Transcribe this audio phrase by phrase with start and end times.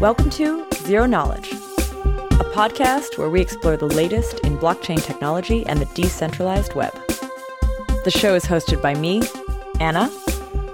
[0.00, 5.78] Welcome to Zero Knowledge, a podcast where we explore the latest in blockchain technology and
[5.78, 6.94] the decentralized web.
[8.04, 9.20] The show is hosted by me,
[9.78, 10.10] Anna,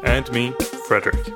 [0.05, 0.53] and me,
[0.87, 1.27] Frederick.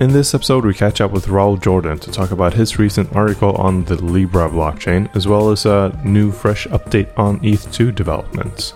[0.00, 3.52] In this episode, we catch up with Raul Jordan to talk about his recent article
[3.52, 8.74] on the Libra blockchain, as well as a new fresh update on ETH2 developments.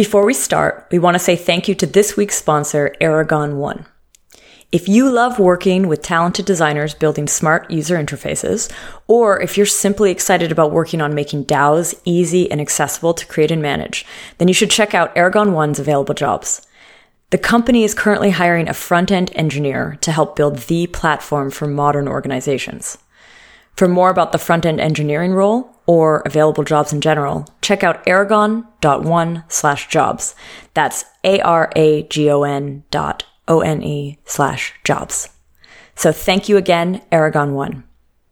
[0.00, 3.84] Before we start, we want to say thank you to this week's sponsor, Aragon One.
[4.72, 8.72] If you love working with talented designers building smart user interfaces,
[9.08, 13.50] or if you're simply excited about working on making DAOs easy and accessible to create
[13.50, 14.06] and manage,
[14.38, 16.66] then you should check out Aragon One's available jobs.
[17.28, 21.66] The company is currently hiring a front end engineer to help build the platform for
[21.66, 22.96] modern organizations.
[23.76, 28.00] For more about the front end engineering role or available jobs in general, check out
[28.06, 30.36] aragon.one slash jobs.
[30.72, 35.30] That's A-R-A-G-O-N dot O-N-E slash jobs.
[35.96, 37.82] So thank you again, Aragon One.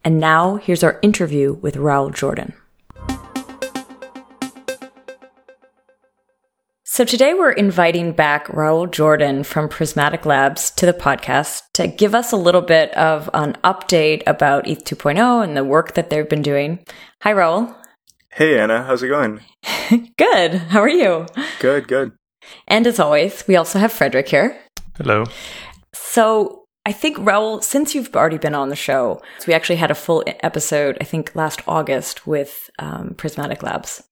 [0.05, 2.53] And now here's our interview with Raul Jordan.
[6.99, 12.13] So today we're inviting back Raul Jordan from Prysmatic Labs to the podcast to give
[12.13, 16.29] us a little bit of an update about ETH 2.0 and the work that they've
[16.29, 16.85] been doing.
[17.23, 17.73] Hi, Raul.
[18.33, 18.83] Hey, Anna.
[18.83, 19.43] How's it going?
[20.17, 20.55] good.
[20.55, 21.27] How are you?
[21.61, 22.15] Good, good.
[22.67, 24.61] And as always, we also have Frederick here.
[24.97, 25.27] Hello.
[25.95, 29.93] So I think Raul, since you've already been on the show, so we actually had
[29.93, 34.03] a full episode, I think last August with um, Prysmatic Labs.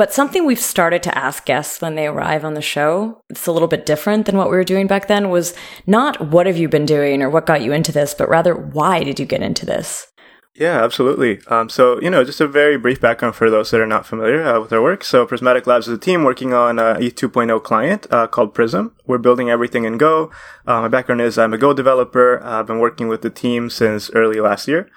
[0.00, 3.52] But something we've started to ask guests when they arrive on the show, it's a
[3.52, 5.52] little bit different than what we were doing back then, was
[5.86, 9.04] not what have you been doing or what got you into this, but rather why
[9.04, 10.06] did you get into this?
[10.54, 11.42] Yeah, absolutely.
[11.48, 14.42] Um, so, you know, just a very brief background for those that are not familiar
[14.42, 15.04] uh, with our work.
[15.04, 18.96] So, Prysmatic Labs is a team working on a ETH 2.0 client uh, called Prism.
[19.06, 20.30] We're building everything in Go.
[20.66, 22.42] Uh, my background is I'm a Go developer.
[22.42, 24.88] I've been working with the team since early last year.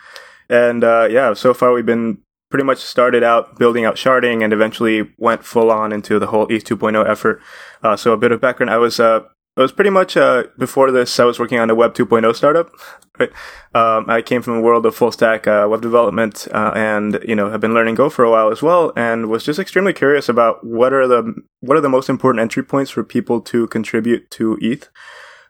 [0.47, 2.19] And uh, yeah, so far we've been
[2.53, 6.45] pretty much started out building out sharding and eventually went full on into the whole
[6.51, 7.41] ETH 2.0 effort.
[7.81, 9.21] Uh, so, a bit of background I was uh,
[9.57, 11.19] was pretty much uh, before this.
[11.19, 12.69] I was working on a Web 2.0 startup.
[13.17, 13.31] Right,
[13.73, 17.35] um, I came from a world of full stack uh, web development, uh, and you
[17.35, 20.29] know have been learning Go for a while as well, and was just extremely curious
[20.29, 24.29] about what are the what are the most important entry points for people to contribute
[24.29, 24.89] to ETH.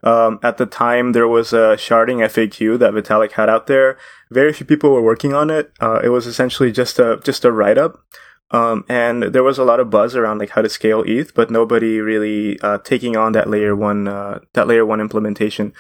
[0.04, 3.98] Um, at the time, there was a sharding FAQ that Vitalik had out there.
[4.30, 5.72] Very few people were working on it.
[5.80, 8.04] Uh, it was essentially just a just a write up.
[8.52, 11.50] Um, and there was a lot of buzz around like how to scale ETH, but
[11.50, 15.74] nobody really uh, taking on that layer one uh, that layer one implementation.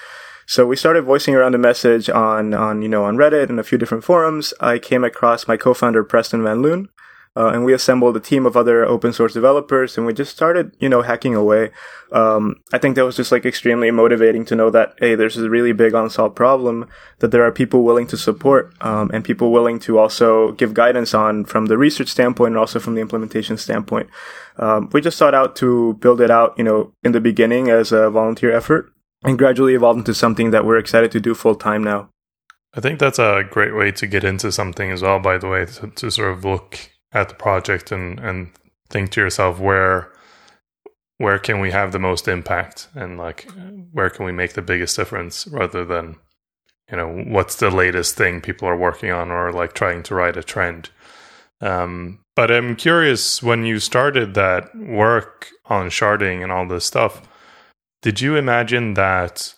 [0.45, 3.63] So we started voicing around the message on on you know on Reddit and a
[3.63, 4.53] few different forums.
[4.59, 6.89] I came across my co-founder Preston Van Loon,
[7.35, 10.75] uh, and we assembled a team of other open source developers and we just started,
[10.79, 11.71] you know, hacking away.
[12.11, 15.49] Um, I think that was just like extremely motivating to know that, hey, there's a
[15.49, 16.87] really big unsolved problem
[17.19, 21.13] that there are people willing to support, um, and people willing to also give guidance
[21.15, 24.09] on from the research standpoint and also from the implementation standpoint.
[24.57, 27.91] Um, we just sought out to build it out, you know, in the beginning as
[27.91, 31.83] a volunteer effort and gradually evolved into something that we're excited to do full time
[31.83, 32.09] now.
[32.75, 35.65] I think that's a great way to get into something as well, by the way,
[35.65, 38.51] to, to sort of look at the project and and
[38.89, 40.11] think to yourself where
[41.17, 42.87] where can we have the most impact?
[42.95, 43.47] And like
[43.91, 46.17] where can we make the biggest difference rather than
[46.89, 50.37] you know what's the latest thing people are working on or like trying to ride
[50.37, 50.89] a trend?
[51.61, 57.21] Um, but i'm curious when you started that work on sharding and all this stuff
[58.01, 59.53] did you imagine that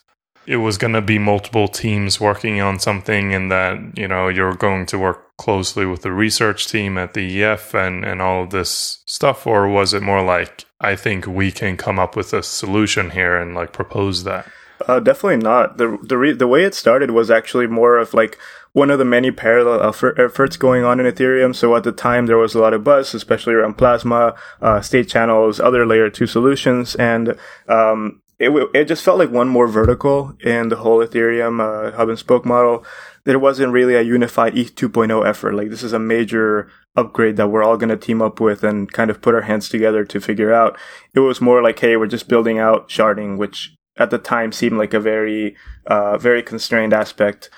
[0.47, 4.55] it was going to be multiple teams working on something and that you know you're
[4.55, 8.49] going to work closely with the research team at the EF and and all of
[8.51, 12.43] this stuff or was it more like I think we can come up with a
[12.43, 14.47] solution here and like propose that?
[14.87, 15.77] Uh, definitely not.
[15.77, 18.37] The the re- the way it started was actually more of like
[18.73, 19.81] one of the many parallel
[20.17, 21.55] efforts going on in Ethereum.
[21.55, 25.07] So at the time, there was a lot of buzz, especially around Plasma, uh, state
[25.07, 27.37] channels, other layer two solutions, and
[27.69, 32.09] um, it, it just felt like one more vertical in the whole Ethereum uh, hub
[32.09, 32.85] and spoke model.
[33.23, 35.55] There wasn't really a unified ETH 2.0 effort.
[35.55, 38.91] Like this is a major upgrade that we're all going to team up with and
[38.91, 40.77] kind of put our hands together to figure out.
[41.13, 44.77] It was more like, hey, we're just building out sharding, which at the time seemed
[44.77, 45.55] like a very,
[45.87, 47.49] uh, very constrained aspect.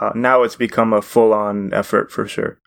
[0.00, 2.60] Uh, now it's become a full on effort for sure.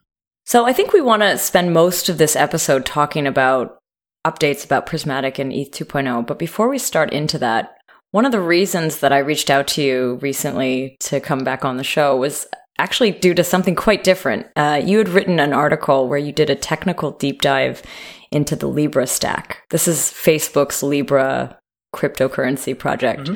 [0.45, 3.78] So I think we want to spend most of this episode talking about
[4.25, 6.27] updates about Prysmatic and ETH 2.0.
[6.27, 7.75] But before we start into that,
[8.11, 11.77] One of the reasons that I reached out to you recently to come back on
[11.77, 12.47] the show was
[12.79, 14.47] actually due to something quite different.
[14.55, 17.83] Uh, you had written an article where you did a technical deep dive
[18.31, 19.63] into the Libra stack.
[19.69, 21.55] This is Facebook's Libra
[21.95, 23.21] cryptocurrency project.
[23.21, 23.35] Mm-hmm.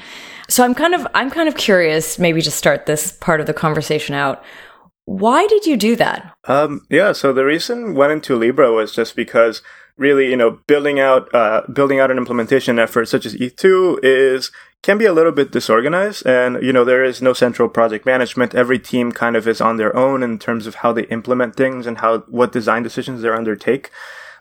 [0.50, 3.54] So I'm kind of I'm kind of curious, maybe to start this part of the
[3.54, 4.44] conversation out.
[5.06, 6.34] Why did you do that?
[6.46, 9.62] Um, yeah, so the reason went into Libra was just because
[9.98, 14.52] really, you know, building out uh, building out an implementation effort such as E2 is
[14.82, 18.54] can be a little bit disorganized and you know there is no central project management
[18.54, 21.88] every team kind of is on their own in terms of how they implement things
[21.88, 23.90] and how what design decisions they undertake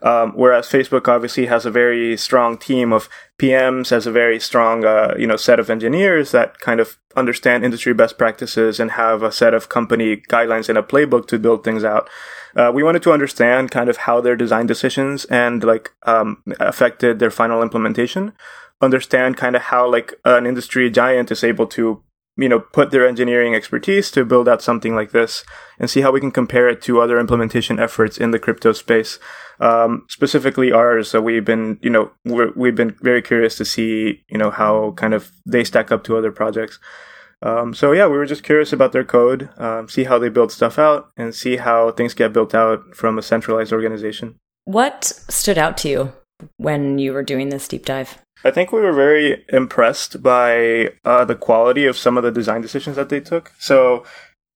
[0.02, 3.08] um, whereas Facebook obviously has a very strong team of
[3.38, 7.64] PMs, has a very strong, uh, you know, set of engineers that kind of understand
[7.64, 11.62] industry best practices and have a set of company guidelines and a playbook to build
[11.62, 12.08] things out.
[12.56, 17.20] Uh, we wanted to understand kind of how their design decisions and like um, affected
[17.20, 18.32] their final implementation.
[18.80, 22.02] Understand kind of how like an industry giant is able to
[22.36, 25.44] you know, put their engineering expertise to build out something like this
[25.78, 29.18] and see how we can compare it to other implementation efforts in the crypto space.
[29.62, 31.08] Um, specifically ours.
[31.08, 34.90] So we've been, you know, we have been very curious to see, you know, how
[34.96, 36.80] kind of they stack up to other projects.
[37.42, 40.50] Um, so yeah, we were just curious about their code, um, see how they build
[40.50, 44.34] stuff out and see how things get built out from a centralized organization.
[44.64, 46.12] What stood out to you
[46.56, 48.18] when you were doing this deep dive?
[48.44, 52.62] I think we were very impressed by uh, the quality of some of the design
[52.62, 53.52] decisions that they took.
[53.58, 54.04] So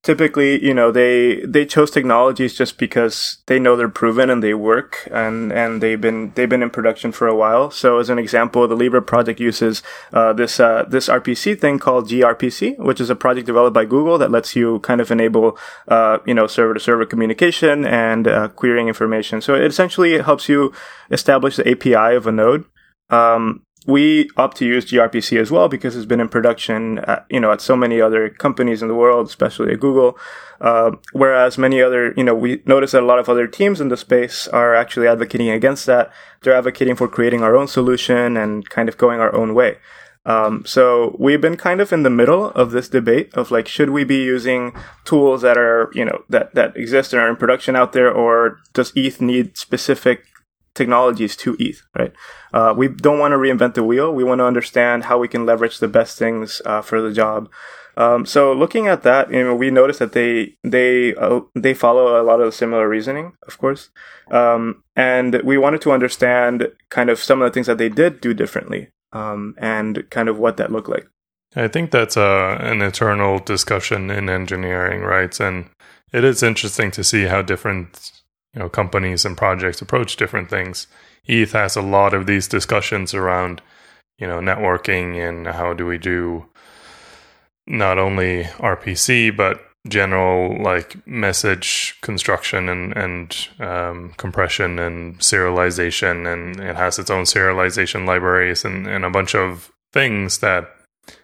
[0.03, 4.55] typically, you know, they they chose technologies just because they know they're proven and they
[4.55, 7.71] work and and they've been they've been in production for a while.
[7.71, 9.83] So as an example, the Libra project uses
[10.13, 14.17] uh, this uh, this RPC thing called gRPC, which is a project developed by Google
[14.19, 15.59] that lets you kind of enable
[15.89, 19.41] uh, you know server to server communication and uh, querying information.
[19.41, 20.73] So it essentially helps you
[21.11, 22.65] establish the API of a node.
[23.11, 27.41] Um, we opt to use gRPC as well because it's been in production, at, you
[27.41, 30.19] know, at so many other companies in the world, especially at Google.
[30.61, 33.89] Uh, whereas many other, you know, we notice that a lot of other teams in
[33.89, 36.11] the space are actually advocating against that.
[36.43, 39.79] They're advocating for creating our own solution and kind of going our own way.
[40.25, 43.91] Um, so we've been kind of in the middle of this debate of like, should
[43.91, 44.75] we be using
[45.05, 48.59] tools that are, you know, that, that exist and are in production out there, or
[48.73, 50.25] does ETH need specific
[50.77, 52.13] technologies to ETH, right?
[52.53, 54.13] Uh, we don't want to reinvent the wheel.
[54.13, 57.51] We want to understand how we can leverage the best things uh, for the job.
[57.99, 62.21] Um, so looking at that, you know, we noticed that they they uh, they follow
[62.21, 63.89] a lot of similar reasoning, of course,
[64.31, 68.21] um, and we wanted to understand kind of some of the things that they did
[68.21, 71.09] do differently, um, and kind of what that looked like.
[71.55, 75.41] I think that's uh, an eternal discussion in engineering, right?
[75.41, 75.71] And
[76.13, 78.11] it is interesting to see how different
[78.57, 80.87] you know companies and projects approach different things.
[81.27, 83.61] ETH has a lot of these discussions around
[84.19, 86.47] you know networking and how do we do
[87.67, 96.59] not only RPC but general like message construction and and um, compression and serialization and
[96.59, 100.75] it has its own serialization libraries and, and a bunch of things that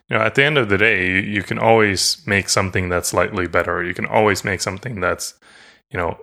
[0.07, 3.09] you know at the end of the day you, you can always make something that's
[3.09, 5.33] slightly better you can always make something that's
[5.91, 6.17] you know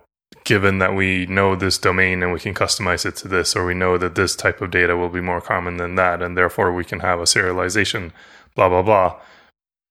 [0.51, 3.73] given that we know this domain and we can customize it to this, or we
[3.73, 6.85] know that this type of data will be more common than that, and therefore we
[6.85, 8.11] can have a serialization,
[8.57, 9.15] blah, blah, blah.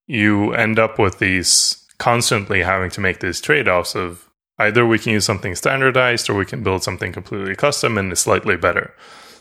[0.06, 5.00] You end up with these constantly having to make these trade offs of either we
[5.00, 8.94] can use something standardized or we can build something completely custom and it's slightly better.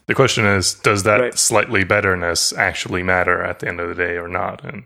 [0.06, 1.36] The question is, does that right.
[1.36, 4.64] slightly betterness actually matter at the end of the day or not?
[4.64, 4.84] And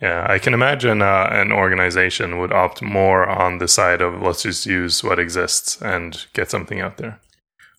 [0.00, 4.42] yeah, I can imagine uh, an organization would opt more on the side of let's
[4.42, 7.20] just use what exists and get something out there.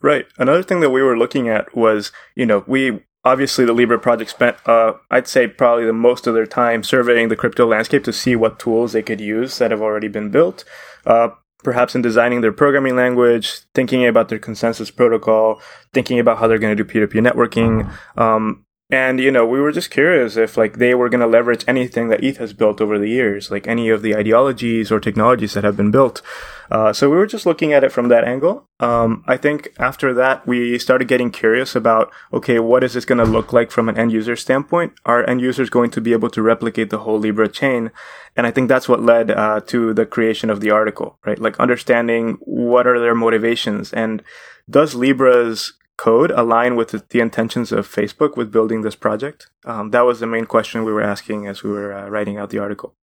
[0.01, 0.25] Right.
[0.37, 4.31] Another thing that we were looking at was, you know, we obviously the Libra project
[4.31, 8.13] spent, uh, I'd say probably the most of their time surveying the crypto landscape to
[8.13, 10.63] see what tools they could use that have already been built.
[11.05, 11.29] Uh,
[11.63, 15.61] perhaps in designing their programming language, thinking about their consensus protocol,
[15.93, 19.71] thinking about how they're going to do peer-to-peer networking, um, and, you know, we were
[19.71, 22.97] just curious if like they were going to leverage anything that ETH has built over
[22.97, 26.23] the years, like any of the ideologies or technologies that have been built.
[26.71, 28.67] Uh, so we were just looking at it from that angle.
[28.79, 33.19] Um, I think after that, we started getting curious about, okay, what is this going
[33.19, 34.93] to look like from an end user standpoint?
[35.05, 37.91] Are end users going to be able to replicate the whole Libra chain?
[38.35, 41.37] And I think that's what led uh, to the creation of the article, right?
[41.37, 44.23] Like understanding what are their motivations and
[44.67, 49.47] does Libra's code align with the, intentions of Facebook with building this project?
[49.65, 52.49] Um, that was the main question we were asking as we were uh, writing out
[52.49, 52.93] the article.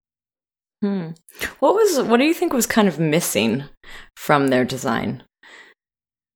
[0.81, 1.09] Hmm.
[1.59, 3.63] What was what do you think was kind of missing
[4.15, 5.23] from their design?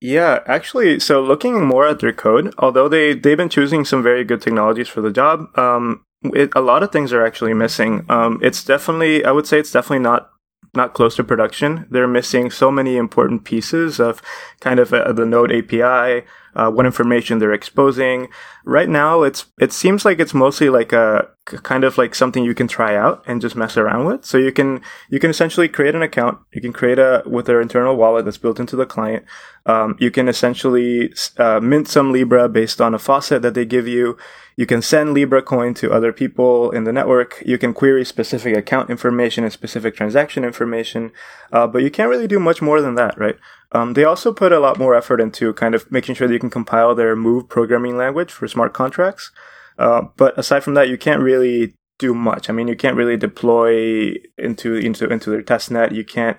[0.00, 4.24] Yeah, actually, so looking more at their code, although they they've been choosing some very
[4.24, 8.04] good technologies for the job, um, it, a lot of things are actually missing.
[8.08, 10.30] Um, it's definitely, I would say, it's definitely not
[10.74, 11.86] not close to production.
[11.90, 14.22] They're missing so many important pieces of
[14.60, 18.28] kind of uh, the Node API, uh, what information they're exposing.
[18.64, 22.54] Right now, it's it seems like it's mostly like a kind of like something you
[22.54, 24.24] can try out and just mess around with.
[24.24, 26.38] So you can you can essentially create an account.
[26.52, 29.24] You can create a with their internal wallet that's built into the client.
[29.66, 33.88] Um, you can essentially uh, mint some Libra based on a faucet that they give
[33.88, 34.16] you.
[34.56, 37.42] You can send Libra coin to other people in the network.
[37.44, 41.12] You can query specific account information and specific transaction information,
[41.52, 43.36] uh, but you can't really do much more than that, right?
[43.72, 46.40] Um, they also put a lot more effort into kind of making sure that you
[46.40, 49.30] can compile their Move programming language for smart contracts.
[49.78, 52.50] Uh, but aside from that, you can't really do much.
[52.50, 55.94] I mean, you can't really deploy into into into their testnet.
[55.94, 56.36] You can't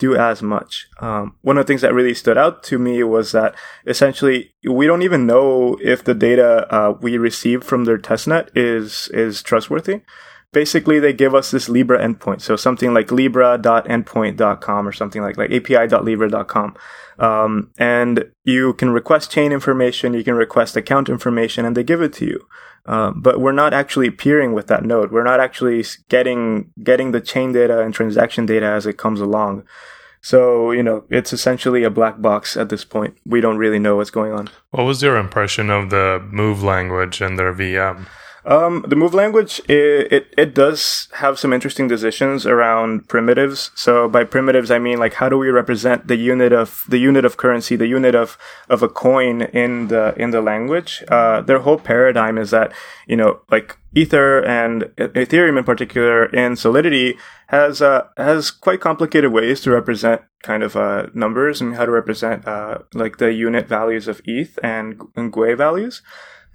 [0.00, 0.88] do as much.
[0.98, 3.54] Um, one of the things that really stood out to me was that
[3.86, 9.08] essentially we don't even know if the data uh, we receive from their testnet is
[9.14, 10.00] is trustworthy
[10.52, 12.40] basically they give us this Libra endpoint.
[12.40, 16.76] So something like libra.endpoint.com or something like, like api.libra.com.
[17.18, 22.00] Um, and you can request chain information, you can request account information, and they give
[22.00, 22.46] it to you.
[22.90, 25.12] Um, but we're not actually peering with that node.
[25.12, 29.62] We're not actually getting getting the chain data and transaction data as it comes along.
[30.22, 33.16] So, you know, it's essentially a black box at this point.
[33.24, 34.50] We don't really know what's going on.
[34.70, 38.06] What was your impression of the move language and their VM?
[38.44, 43.70] Um, the move language it, it, it does have some interesting decisions around primitives.
[43.74, 47.24] So by primitives, I mean like how do we represent the unit of the unit
[47.24, 51.04] of currency, the unit of of a coin in the in the language.
[51.08, 52.72] Uh, their whole paradigm is that
[53.06, 57.18] you know like Ether and Ethereum in particular and Solidity
[57.48, 61.90] has uh, has quite complicated ways to represent kind of uh, numbers and how to
[61.90, 66.02] represent uh, like the unit values of ETH and, and gwei values.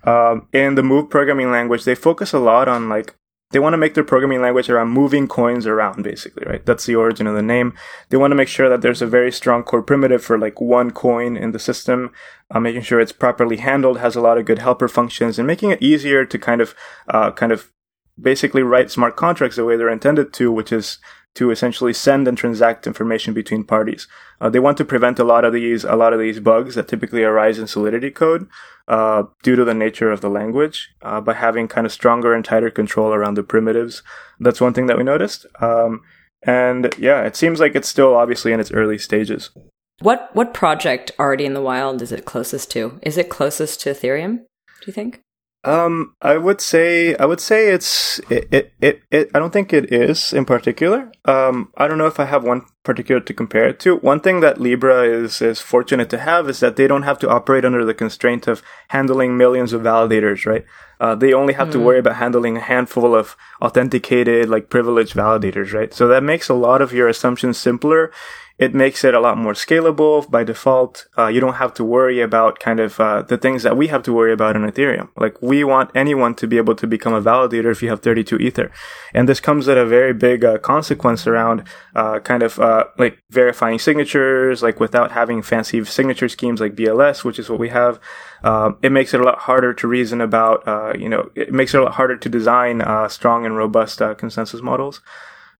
[0.06, 3.16] Um, in the Move programming language, they focus a lot on like
[3.52, 6.66] they want to make their programming language around moving coins around, basically, right?
[6.66, 7.74] That's the origin of the name.
[8.10, 10.92] They want to make sure that there's a very strong core primitive for like one
[10.92, 12.12] coin in the system,
[12.52, 15.70] uh, making sure it's properly handled, has a lot of good helper functions, and making
[15.70, 16.76] it easier to kind of,
[17.08, 17.72] uh, kind of
[18.20, 20.98] basically write smart contracts the way they're intended to, which is
[21.36, 24.08] to essentially send and transact information between parties.
[24.42, 26.88] Uh, they want to prevent a lot of these a lot of these bugs that
[26.88, 28.48] typically arise in Solidity code
[28.88, 32.44] uh, due to the nature of the language uh, by having kind of stronger and
[32.44, 34.02] tighter control around the primitives.
[34.40, 35.46] That's one thing that we noticed.
[35.62, 36.02] Um,
[36.44, 39.52] and yeah, it seems like it's still obviously in its early stages.
[40.00, 43.00] What what project already in the wild is it closest to?
[43.02, 44.38] Is it closest to Ethereum?
[44.38, 45.22] Do you think?
[45.66, 49.74] Um, I would say I would say it's it, it, it, it, I don't think
[49.74, 51.12] it is in particular.
[51.26, 53.96] Um, I don't know if I have one particular to compare it to.
[53.98, 57.30] One thing that Libra is is fortunate to have is that they don't have to
[57.30, 60.64] operate under the constraint of handling millions of validators, right?
[61.00, 61.74] Uh, they only have mm.
[61.74, 65.94] to worry about handling a handful of authenticated, like privileged validators, right?
[65.96, 68.12] So that makes a lot of your assumptions simpler
[68.58, 71.08] it makes it a lot more scalable by default.
[71.18, 74.02] Uh, you don't have to worry about kind of uh, the things that we have
[74.04, 75.10] to worry about in Ethereum.
[75.18, 78.38] Like we want anyone to be able to become a validator if you have 32
[78.38, 78.72] Ether,
[79.14, 81.64] and this comes at a very big uh, consequence around
[81.96, 87.26] uh, kind of uh, like verifying signatures, like without having fancy signature schemes like BLS,
[87.26, 88.00] which is what we have.
[88.44, 90.66] Um, it makes it a lot harder to reason about.
[90.66, 94.62] Uh, you know, it makes it a lot harder to design strong and robust consensus
[94.62, 95.02] models.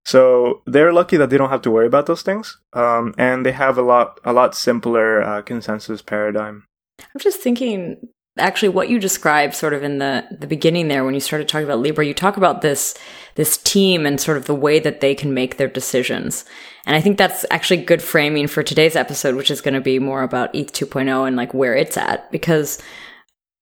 [0.06, 3.52] So they're lucky that they don't have to worry about those things, um, and they
[3.52, 6.66] have a lot a lot simpler uh, consensus paradigm.
[7.00, 8.08] I'm just thinking,
[8.38, 11.66] actually, what you described, sort of in the the beginning there, when you started talking
[11.66, 12.94] about Libra, you talk about this
[13.34, 16.46] this team and sort of the way that they can make their decisions,
[16.86, 19.98] and I think that's actually good framing for today's episode, which is going to be
[19.98, 22.80] more about ETH 2.0 and like where it's at, because,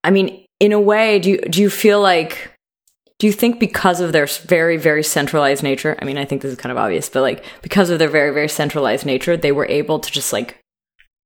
[0.04, 2.53] I mean, in a way, do you do you feel like
[3.24, 6.52] do you think because of their very very centralized nature i mean i think this
[6.52, 9.66] is kind of obvious but like because of their very very centralized nature they were
[9.68, 10.60] able to just like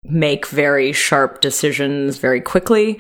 [0.04, 3.00] make very sharp decisions very quickly?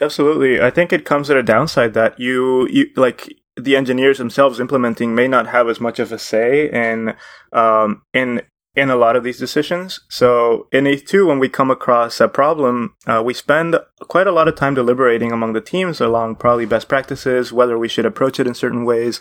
[0.00, 0.60] Absolutely.
[0.60, 5.14] I think it comes at a downside that you you like the engineers themselves implementing
[5.14, 7.14] may not have as much of a say in
[7.52, 8.42] um, in
[8.76, 10.00] in a lot of these decisions.
[10.08, 14.48] So in ETH2, when we come across a problem, uh, we spend quite a lot
[14.48, 18.46] of time deliberating among the teams along probably best practices, whether we should approach it
[18.46, 19.20] in certain ways.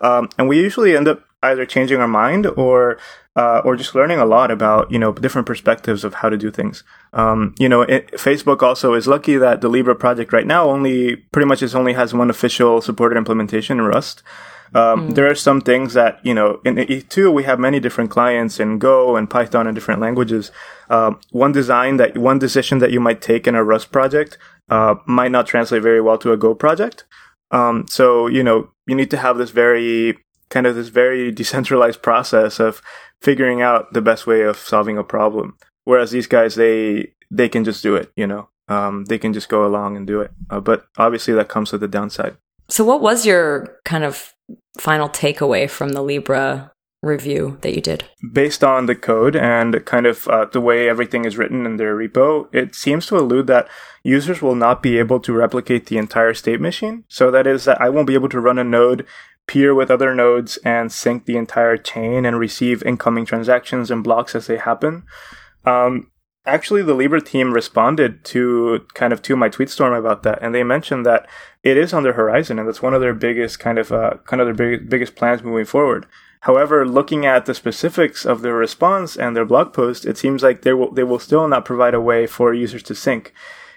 [0.00, 2.98] Um, and we usually end up either changing our mind or
[3.36, 6.50] uh, or just learning a lot about you know different perspectives of how to do
[6.50, 6.84] things.
[7.12, 11.16] Um, you know, it, Facebook also is lucky that the Libra project right now only
[11.16, 14.22] pretty much is only has one official supported implementation in Rust.
[14.74, 15.14] Um, mm.
[15.14, 18.78] There are some things that, you know, in ETH2, we have many different clients in
[18.78, 20.50] Go and Python and different languages.
[20.90, 24.36] Uh, one design that, one decision that you might take in a Rust project,
[24.68, 27.04] uh, might not translate very well to a Go project.
[27.52, 30.18] Um, so, you know, you need to have this very
[30.50, 32.82] kind of this very decentralized process of
[33.22, 35.56] figuring out the best way of solving a problem.
[35.84, 39.48] Whereas these guys, they, they can just do it, you know, um, they can just
[39.48, 40.32] go along and do it.
[40.50, 42.36] Uh, but obviously that comes with the downside.
[42.68, 44.32] So what was your kind of
[44.78, 48.04] final takeaway from the Libra review that you did?
[48.32, 51.96] Based on the code and kind of uh, the way everything is written in their
[51.96, 53.68] repo, it seems to allude that
[54.02, 57.04] users will not be able to replicate the entire state machine.
[57.08, 59.06] So that is that I won't be able to run a node,
[59.46, 64.34] peer with other nodes, and sync the entire chain and receive incoming transactions and blocks
[64.34, 65.04] as they happen.
[65.66, 66.10] Um,
[66.46, 70.54] actually the libra team responded to kind of to my tweet storm about that and
[70.54, 71.26] they mentioned that
[71.62, 74.40] it is on their horizon and that's one of their biggest kind of uh, kind
[74.40, 76.06] of their big, biggest plans moving forward
[76.44, 80.60] However, looking at the specifics of their response and their blog post, it seems like
[80.60, 83.32] they will, they will still not provide a way for users to sync.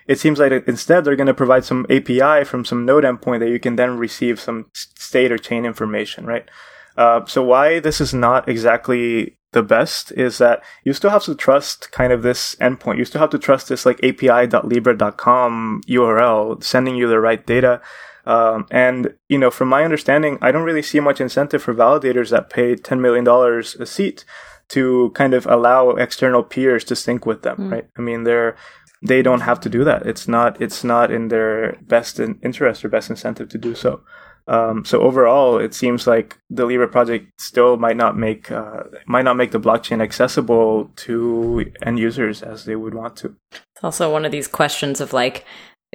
[0.06, 3.52] It seems like instead they're going to provide some API from some node endpoint that
[3.52, 6.50] you can then receive some state or chain information, right?
[6.98, 11.34] Uh, so why this is not exactly the best is that you still have to
[11.34, 13.00] trust kind of this endpoint.
[13.00, 17.82] You still have to trust this like api.libra.com URL sending you the right data.
[18.28, 22.30] Um, and you know, from my understanding, I don't really see much incentive for validators
[22.30, 24.26] that pay ten million dollars a seat
[24.68, 27.72] to kind of allow external peers to sync with them, mm.
[27.72, 27.88] right?
[27.98, 28.56] I mean, they're
[29.02, 30.06] they don't have to do that.
[30.06, 34.02] It's not it's not in their best in interest or best incentive to do so.
[34.48, 39.26] Um, so overall, it seems like the Libra project still might not make uh, might
[39.26, 43.36] not make the blockchain accessible to end users as they would want to.
[43.52, 45.46] It's also one of these questions of like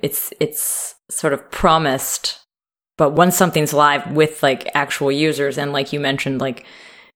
[0.02, 2.40] it's it's sort of promised
[2.96, 6.64] but once something's live with like actual users and like you mentioned like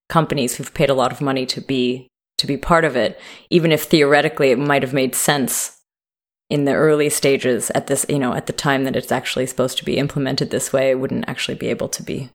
[0.08, 3.18] companies who've paid a lot of money to be to be part of it
[3.50, 5.75] even if theoretically it might have made sense
[6.48, 9.78] in the early stages at this you know at the time that it's actually supposed
[9.78, 12.30] to be implemented this way it wouldn't actually be able to be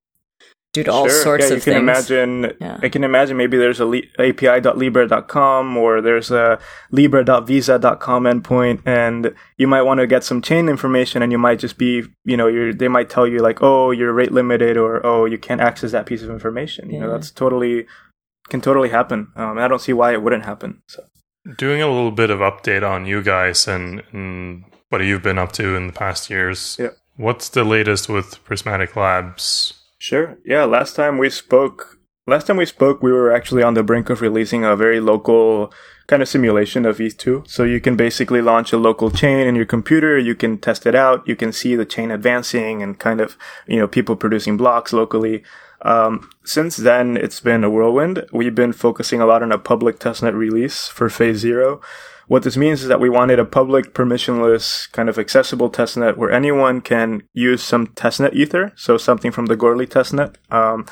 [0.74, 1.78] due to all sorts yeah, of things.
[1.78, 2.80] Imagine, yeah.
[2.82, 6.60] I can imagine maybe there's a li- api.libra.com or there's a
[6.92, 11.78] libra.visa.com endpoint and you might want to get some chain information and you might just
[11.78, 15.26] be, you know, you're, they might tell you like, oh, you're rate limited or, oh,
[15.26, 16.90] you can't access that piece of information.
[16.90, 17.86] You know, that's totally,
[18.50, 19.32] can totally happen.
[19.36, 20.82] Um, I don't see why it wouldn't happen.
[20.88, 21.04] So.
[21.58, 25.52] Doing a little bit of update on you guys and, and what you've been up
[25.54, 26.78] to in the past years.
[26.80, 26.90] Yeah.
[27.16, 29.74] What's the latest with Prysmatic Labs?
[29.98, 30.38] Sure.
[30.46, 30.66] Yeah.
[30.66, 34.22] Last time we spoke, last time we spoke, we were actually on the brink of
[34.22, 35.74] releasing a very local
[36.08, 37.48] kind of simulation of ETH2.
[37.48, 40.20] So you can basically launch a local chain in your computer.
[40.20, 41.28] You can test it out.
[41.28, 45.44] You can see the chain advancing and kind of, you know, people producing blocks locally.
[45.84, 48.26] Um, since then, it's been a whirlwind.
[48.32, 51.82] We've been focusing a lot on a public testnet release for phase zero.
[52.28, 56.32] What this means is that we wanted a public, permissionless, kind of accessible testnet where
[56.32, 60.86] anyone can use some testnet ether, so something from the Goerli testnet, um,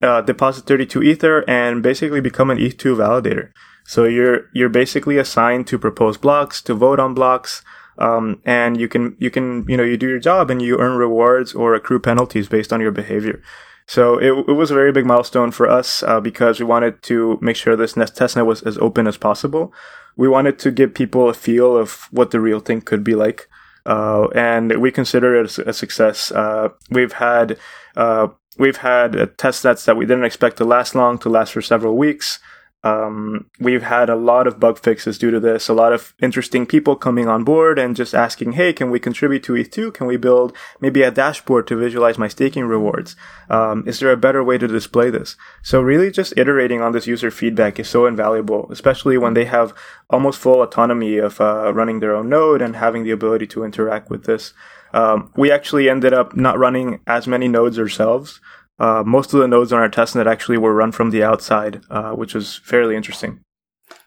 [0.00, 3.50] uh, deposit 32 ether, and basically become an ETH2 validator.
[3.84, 7.62] So you're you're basically assigned to propose blocks, to vote on blocks,
[7.98, 10.96] um, and you can you can you know you do your job and you earn
[10.96, 13.42] rewards or accrue penalties based on your behavior.
[13.88, 17.38] So it, it was a very big milestone for us uh, because we wanted to
[17.40, 19.72] make sure this testnet was as open as possible
[20.18, 23.48] we wanted to give people a feel of what the real thing could be like.
[23.86, 26.32] Uh, and we consider it a, success.
[26.32, 27.56] Uh, we've had,
[27.96, 28.26] uh,
[28.58, 32.40] we've had testnets that we didn't expect to last long to last for several weeks.
[32.84, 36.64] Um, we've had a lot of bug fixes due to this, a lot of interesting
[36.64, 39.92] people coming on board and just asking, hey, can we contribute to ETH2?
[39.92, 43.16] Can we build maybe a dashboard to visualize my staking rewards?
[43.50, 45.36] Um, is there a better way to display this?
[45.62, 49.74] So really just iterating on this user feedback is so invaluable, especially when they have
[50.08, 54.08] almost full autonomy of uh, running their own node and having the ability to interact
[54.08, 54.54] with this.
[54.94, 58.40] Um, we actually ended up not running as many nodes ourselves.
[58.78, 62.12] Uh, most of the nodes on our testnet actually were run from the outside, uh,
[62.12, 63.40] which was fairly interesting.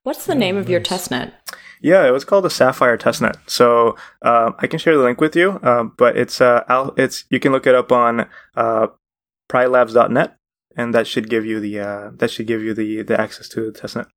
[0.04, 1.34] What's the name of your testnet?
[1.82, 3.38] Yeah, it was called the Sapphire testnet.
[3.48, 6.64] So uh, I can share the link with you, uh, but it's uh,
[6.96, 8.88] it's you can look it up on uh,
[9.50, 10.38] prylabs.net,
[10.76, 13.72] and that should give you the uh, that should give you the the access to
[13.72, 14.08] the testnet.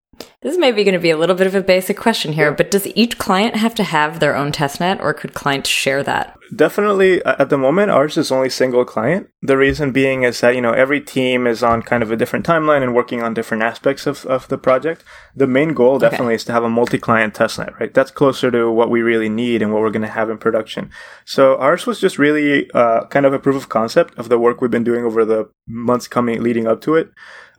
[0.42, 2.70] This is maybe going to be a little bit of a basic question here, but
[2.70, 6.36] does each client have to have their own testnet or could clients share that?
[6.54, 9.28] Definitely at the moment, ours is only single client.
[9.40, 12.44] The reason being is that, you know, every team is on kind of a different
[12.44, 15.02] timeline and working on different aspects of, of the project.
[15.34, 16.34] The main goal definitely okay.
[16.34, 17.92] is to have a multi-client testnet, right?
[17.92, 20.90] That's closer to what we really need and what we're going to have in production.
[21.24, 24.60] So ours was just really uh, kind of a proof of concept of the work
[24.60, 27.10] we've been doing over the months coming leading up to it.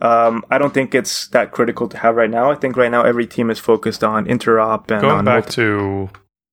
[0.02, 2.52] Um, I don't think it's that critical to have right now.
[2.52, 6.10] I think right now every team is focused on interop and going back multi- to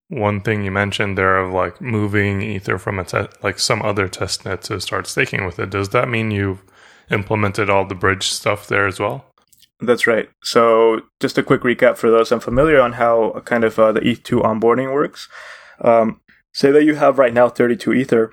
[0.09, 4.09] one thing you mentioned there of like moving Ether from a te- like some other
[4.09, 5.71] testnet to start staking with it.
[5.71, 6.63] Does that mean you've
[7.11, 9.25] implemented all the bridge stuff there as well?
[9.81, 10.29] That's right.
[10.45, 14.43] So, just a quick recap for those unfamiliar on how kind of uh, the ETH2
[14.43, 15.29] onboarding works.
[15.81, 16.21] Um,
[16.53, 18.33] say that you have right now 32 Ether.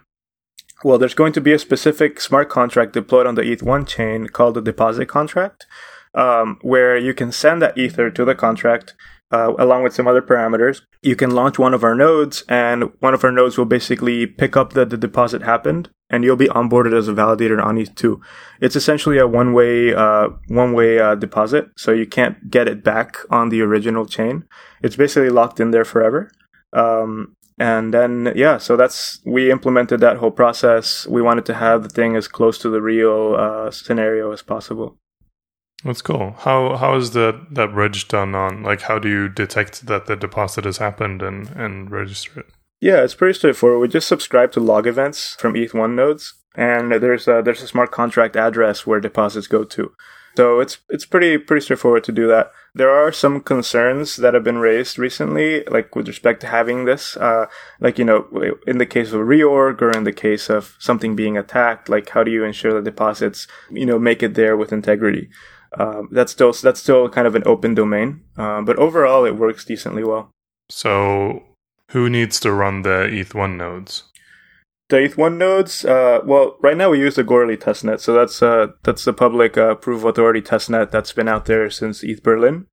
[0.84, 4.56] Well, there's going to be a specific smart contract deployed on the ETH1 chain called
[4.56, 5.66] the deposit contract,
[6.14, 8.96] um, where you can send that Ether to the contract
[9.32, 10.82] uh, along with some other parameters.
[11.02, 14.58] You can launch one of our nodes, and one of our nodes will basically pick
[14.58, 18.20] up that the deposit happened, and you'll be onboarded as a validator on ETH2.
[18.62, 23.50] It's essentially a one-way, uh, one-way uh, deposit, so you can't get it back on
[23.50, 24.46] the original chain.
[24.82, 26.32] It's basically locked in there forever.
[26.74, 31.06] Um, and then, yeah, so that's, we implemented that whole process.
[31.08, 34.98] We wanted to have the thing as close to the real uh, scenario as possible.
[35.84, 36.36] That's cool.
[36.40, 38.64] How how is that that bridge done on?
[38.64, 42.48] Like, how do you detect that the deposit has happened and and register it?
[42.82, 43.80] Yeah, it's pretty straightforward.
[43.80, 47.92] We just subscribe to log events from ETH1 nodes, and there's a, there's a smart
[47.92, 49.94] contract address where deposits go to.
[50.40, 52.54] So it's it's pretty pretty straightforward to do that.
[52.74, 57.18] There are some concerns that have been raised recently, like with respect to having this,
[57.18, 57.48] uh,
[57.82, 58.20] like you know,
[58.66, 62.08] in the case of a reorg or in the case of something being attacked, like
[62.10, 65.30] how do you ensure that deposits, you know, make it there with integrity?
[65.78, 68.22] um, that's still that's still kind of an open domain.
[68.38, 70.32] Uh, but overall, it works decently well.
[70.70, 71.44] So,
[71.90, 74.04] who needs to run the ETH1 nodes?
[74.90, 75.86] The ETH1 nodes.
[75.86, 79.56] Uh, well, right now we use the Goerli testnet, so that's uh, that's the public
[79.58, 82.66] uh, proof of authority testnet that's been out there since ETH Berlin.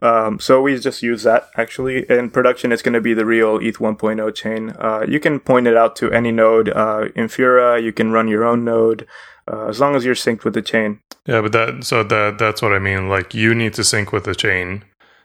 [0.00, 2.08] Um, so we just use that actually.
[2.10, 4.70] In production, it's going to be the real ETH 1.0 chain.
[4.78, 7.82] Uh, you can point it out to any node uh, Infura.
[7.82, 9.06] You can run your own node
[9.50, 11.00] uh, as long as you're synced with the chain.
[11.26, 13.08] Yeah, but that so that that's what I mean.
[13.08, 14.84] Like you need to sync with the chain,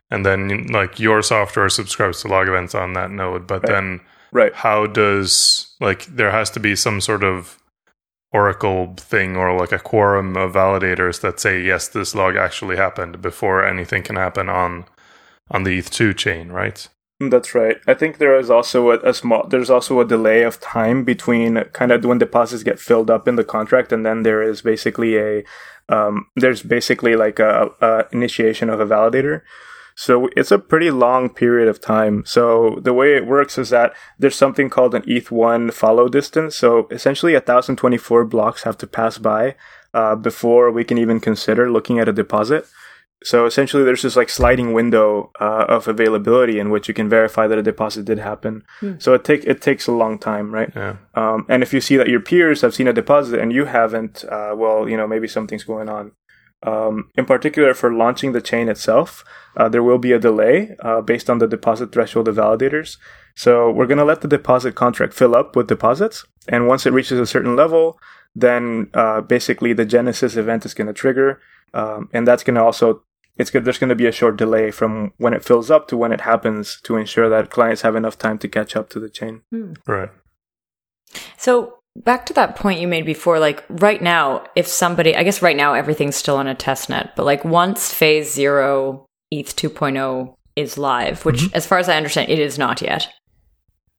[0.09, 3.45] and then like your software subscribes to log events on that node.
[3.45, 3.73] But Right.
[3.73, 3.99] then,
[4.31, 4.53] Right.
[4.53, 7.59] how does like there has to be some sort of
[8.31, 13.21] Oracle thing or like a quorum of validators that say yes, this log actually happened
[13.21, 14.85] before anything can happen on
[15.49, 16.87] on the ETH2 chain, right?
[17.19, 17.77] That's right.
[17.87, 19.47] I think there is also a, a small.
[19.47, 23.35] There's also a delay of time between kind of when deposits get filled up in
[23.35, 25.43] the contract, and then there is basically a.
[25.89, 29.41] Um, there's basically like a, a initiation of a validator.
[29.99, 32.23] So it's a pretty long period of time.
[32.25, 36.55] So the way it works is that there's something called an ETH1 follow distance.
[36.55, 39.57] So essentially, 1,024 blocks have to pass by
[39.93, 42.65] uh, before we can even consider looking at a deposit.
[43.25, 47.47] So essentially, there's this like sliding window uh, of availability in which you can verify
[47.47, 48.63] that a deposit did happen.
[48.99, 50.71] So it take it takes a long time, right?
[50.73, 50.95] Yeah.
[51.15, 54.23] Um, and if you see that your peers have seen a deposit and you haven't,
[54.23, 56.13] uh, well, you know maybe something's going on.
[56.63, 59.23] Um, in particular, for launching the chain itself,
[59.55, 62.97] uh, there will be a delay uh, based on the deposit threshold of validators.
[63.35, 66.93] So we're going to let the deposit contract fill up with deposits, and once it
[66.93, 67.97] reaches a certain level,
[68.35, 71.39] then uh, basically the genesis event is going to trigger,
[71.73, 73.03] um, and that's going to also
[73.37, 73.63] it's good.
[73.63, 76.21] There's going to be a short delay from when it fills up to when it
[76.21, 79.43] happens to ensure that clients have enough time to catch up to the chain.
[79.87, 80.09] Right.
[81.37, 85.41] So back to that point you made before, like right now, if somebody, I guess
[85.41, 90.33] right now everything's still on a test net, but like once phase zero ETH 2.0
[90.55, 91.55] is live, which mm-hmm.
[91.55, 93.07] as far as I understand, it is not yet,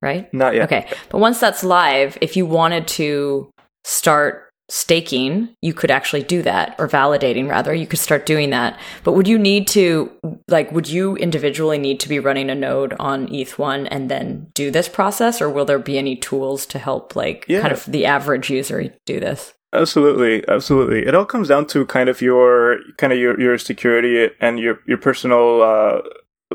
[0.03, 0.33] right?
[0.35, 0.64] Not yet.
[0.64, 0.88] Okay.
[1.09, 3.50] But once that's live, if you wanted to
[3.85, 8.78] start staking, you could actually do that or validating rather, you could start doing that.
[9.04, 10.11] But would you need to
[10.48, 14.70] like would you individually need to be running a node on ETH1 and then do
[14.70, 17.61] this process or will there be any tools to help like Yeah.
[17.61, 19.52] kind of the average user do this?
[19.72, 21.06] Absolutely, absolutely.
[21.06, 24.80] It all comes down to kind of your kind of your your security and your
[24.87, 26.00] your personal uh,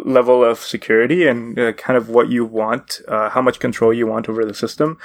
[0.04, 4.06] level of security and uh, kind of what you want, uh, how much control you
[4.08, 4.98] want over the system.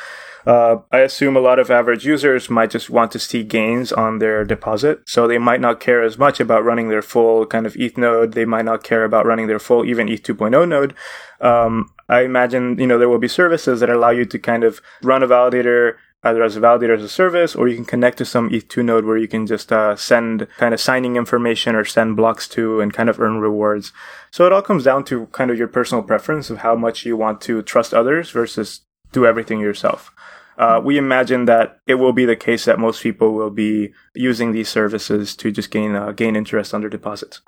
[0.46, 4.18] Uh, I assume a lot of average users might just want to see gains on
[4.18, 7.76] their deposit, so they might not care as much about running their full kind of
[7.76, 8.32] ETH node.
[8.32, 10.94] They might not care about running their full even ETH 2.0 node.
[11.40, 14.80] Um, I imagine you know there will be services that allow you to kind of
[15.02, 18.24] run a validator either as a validator as a service, or you can connect to
[18.24, 22.16] some ETH2 node where you can just uh, send kind of signing information or send
[22.16, 23.92] blocks to and kind of earn rewards.
[24.30, 27.16] So it all comes down to kind of your personal preference of how much you
[27.16, 30.12] want to trust others versus do everything yourself.
[30.58, 34.52] Uh, we imagine that it will be the case that most people will be using
[34.52, 37.40] these services to just gain uh, gain interest on their deposits.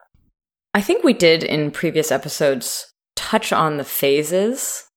[0.75, 4.89] I think we did in previous episodes touch on the phases.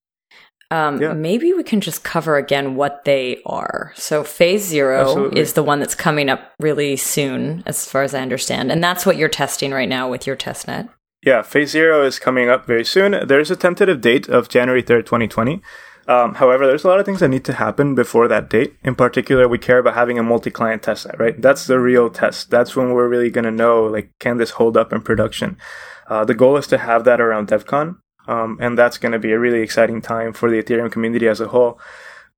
[0.71, 1.13] Um, Yeah.
[1.13, 3.91] Maybe we can just cover again what they are.
[3.95, 5.41] So, phase zero Absolutely.
[5.41, 8.71] is the one that's coming up really soon, as far as I understand.
[8.71, 10.89] And that's what you're testing right now with your testnet.
[11.21, 13.27] Yeah, phase zero is coming up very soon.
[13.27, 15.61] There's a tentative date of January 3rd, 2020.
[16.07, 18.75] Um, however, there's a lot of things that need to happen before that date.
[18.83, 21.41] In particular, we care about having a multi-client testnet, right?
[21.41, 22.51] That's the real test.
[22.51, 25.57] That's when we're really going to know, like, can this hold up in production?
[26.07, 27.97] Uh, the goal is to have that around DevCon.
[28.27, 31.39] Um, and that's going to be a really exciting time for the Ethereum community as
[31.39, 31.79] a whole.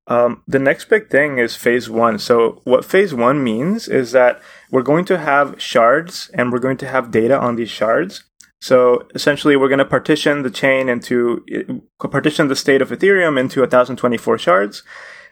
[0.06, 2.18] Um, the next big thing is phase one.
[2.18, 6.78] So what phase one means is that we're going to have shards and we're going
[6.78, 8.24] to have data on these shards.
[8.60, 11.44] So essentially, we're going to partition the chain into
[11.98, 14.82] partition the state of Ethereum into 1024 shards,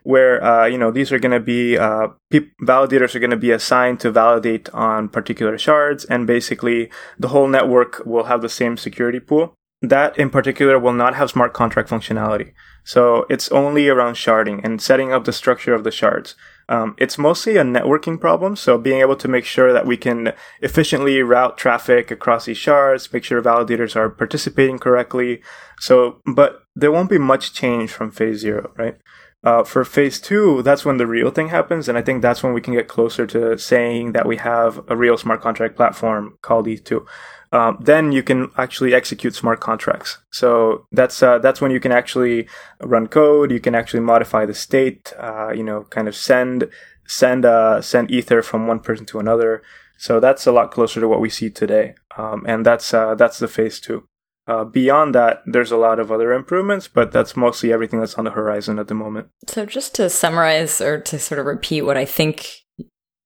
[0.04, 3.36] where uh, you know these are going to be uh, pe- validators are going to
[3.36, 8.48] be assigned to validate on particular shards, and basically the whole network will have the
[8.48, 9.54] same security pool.
[9.88, 12.52] That in particular will not have smart contract functionality.
[12.82, 16.34] So it's only around sharding and setting up the structure of the shards.
[16.68, 18.56] Um, it's mostly a networking problem.
[18.56, 23.12] So being able to make sure that we can efficiently route traffic across these shards,
[23.12, 25.42] make sure validators are participating correctly.
[25.78, 28.96] So, but there won't be much change from phase zero, right?
[29.44, 31.88] Uh, for phase two, that's when the real thing happens.
[31.88, 34.96] And I think that's when we can get closer to saying that we have a
[34.96, 37.06] real smart contract platform called ETH2
[37.52, 40.18] um, then you can actually execute smart contracts.
[40.32, 42.48] So that's uh, that's when you can actually
[42.82, 43.50] run code.
[43.50, 45.12] You can actually modify the state.
[45.18, 46.68] Uh, you know, kind of send
[47.06, 49.62] send uh, send ether from one person to another.
[49.98, 53.38] So that's a lot closer to what we see today, um, and that's uh, that's
[53.38, 54.04] the phase two.
[54.48, 58.24] Uh, beyond that, there's a lot of other improvements, but that's mostly everything that's on
[58.24, 59.28] the horizon at the moment.
[59.48, 62.48] So, just to summarize or to sort of repeat what I think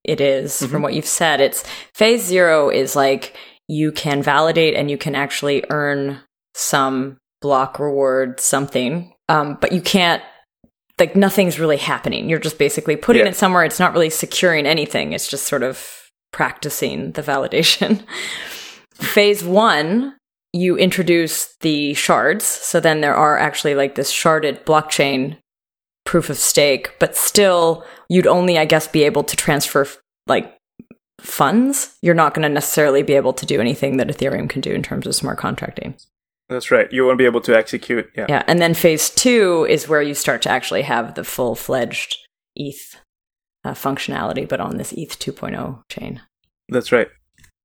[0.03, 0.71] it is mm-hmm.
[0.71, 3.35] from what you've said, it's phase zero is like
[3.71, 6.19] you can validate and you can actually earn
[6.53, 9.13] some block reward, something.
[9.29, 10.21] Um, but you can't,
[10.99, 12.27] like, nothing's really happening.
[12.27, 13.29] You're just basically putting yeah.
[13.29, 13.63] it somewhere.
[13.63, 15.13] It's not really securing anything.
[15.13, 15.87] It's just sort of
[16.33, 18.03] practicing the validation.
[18.93, 20.17] Phase one,
[20.51, 22.43] you introduce the shards.
[22.43, 25.37] So then there are actually like this sharded blockchain
[26.05, 29.87] proof of stake, but still you'd only, I guess, be able to transfer
[30.27, 30.57] like
[31.21, 34.71] funds, you're not going to necessarily be able to do anything that Ethereum can do
[34.71, 35.95] in terms of smart contracting.
[36.49, 36.91] That's right.
[36.91, 38.09] You won't be able to execute.
[38.15, 38.25] Yeah.
[38.27, 38.43] Yeah.
[38.45, 42.17] And then phase two is where you start to actually have the full fledged
[42.55, 42.97] ETH
[43.63, 46.21] uh, functionality, but on this ETH 2.0 chain.
[46.67, 47.07] That's right.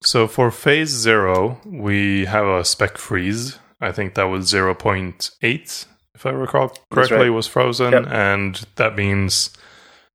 [0.02, 3.58] So for phase zero, we have a spec freeze.
[3.80, 7.30] I think that was 0.8, if I recall correctly, right.
[7.30, 7.92] was frozen.
[7.92, 8.06] Yep.
[8.08, 9.50] And that means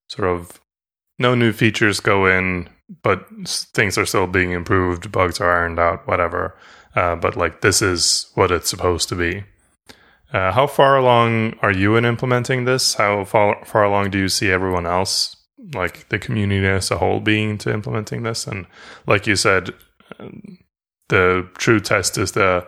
[0.08, 0.62] sort of
[1.20, 2.70] no new features go in
[3.04, 6.56] but things are still being improved, bugs are ironed out, whatever.
[6.96, 9.44] Uh, but like this is what it's supposed to be.
[10.34, 12.96] Uh, how far along are you in implementing this?
[12.96, 15.36] How far far along do you see everyone else,
[15.74, 18.48] like the community as a whole, being to implementing this?
[18.48, 18.66] And
[19.08, 19.72] like you said,
[21.10, 22.66] the true test is the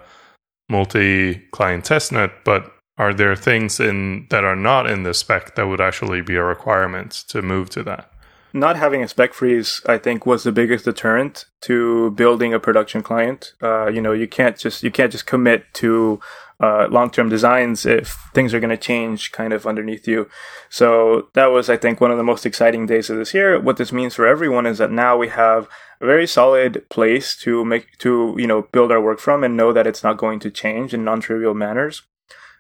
[0.70, 2.32] multi-client testnet.
[2.44, 6.36] But are there things in that are not in the spec that would actually be
[6.36, 8.13] a requirement to move to that?
[8.54, 13.02] Not having a spec freeze, I think, was the biggest deterrent to building a production
[13.02, 13.54] client.
[13.62, 16.20] Uh, you know, you can't just you can't just commit to
[16.60, 20.30] uh, long-term designs if things are going to change kind of underneath you.
[20.70, 23.60] So that was, I think, one of the most exciting days of this year.
[23.60, 25.68] What this means for everyone is that now we have
[26.00, 29.74] a very solid place to make to you know build our work from and know
[29.74, 32.04] that it's not going to change in non-trivial manners.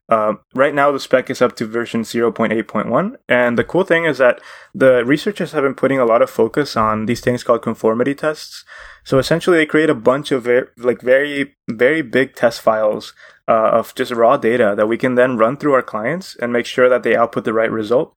[0.09, 3.15] Uh, right now, the spec is up to version 0.8.1.
[3.29, 4.41] And the cool thing is that
[4.73, 8.65] the researchers have been putting a lot of focus on these things called conformity tests.
[9.03, 13.13] So essentially, they create a bunch of very, like very, very big test files
[13.47, 16.65] uh, of just raw data that we can then run through our clients and make
[16.65, 18.13] sure that they output the right result.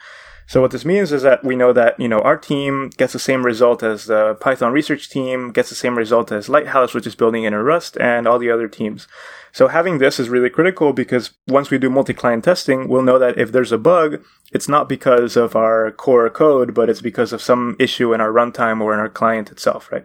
[0.48, 3.18] So what this means is that we know that, you know, our team gets the
[3.18, 7.16] same result as the Python research team, gets the same result as Lighthouse, which is
[7.16, 9.08] building in Rust, and all the other teams.
[9.56, 13.38] So having this is really critical because once we do multi-client testing, we'll know that
[13.38, 17.40] if there's a bug, it's not because of our core code, but it's because of
[17.40, 20.04] some issue in our runtime or in our client itself, right?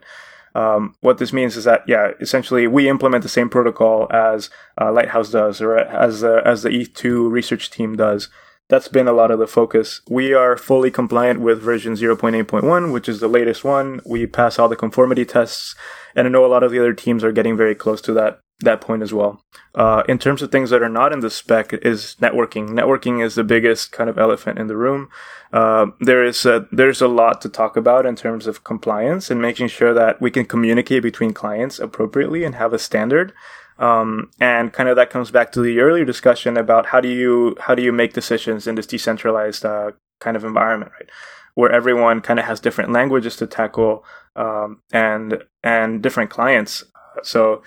[0.56, 4.90] Um, what this means is that, yeah, essentially we implement the same protocol as uh,
[4.90, 8.30] Lighthouse does or as, uh, as the ETH2 research team does.
[8.70, 10.00] That's been a lot of the focus.
[10.10, 14.00] We are fully compliant with version 0.8.1, which is the latest one.
[14.06, 15.76] We pass all the conformity tests.
[16.16, 18.40] And I know a lot of the other teams are getting very close to that
[18.62, 19.44] that point as well.
[19.76, 22.70] Uh, in terms of things that are not in the spec is networking.
[22.70, 25.10] Networking is the biggest kind of elephant in the room.
[25.54, 29.42] Uh, there is a, there's a lot to talk about in terms of compliance and
[29.42, 33.34] making sure that we can communicate between clients appropriately and have a standard.
[33.80, 37.56] Um, and kind of that comes back to the earlier discussion about how do you
[37.60, 41.10] how do you make decisions in this decentralized uh, kind of environment, right?
[41.56, 46.84] Where everyone kind of has different languages to tackle um, and and different clients.
[47.24, 47.64] So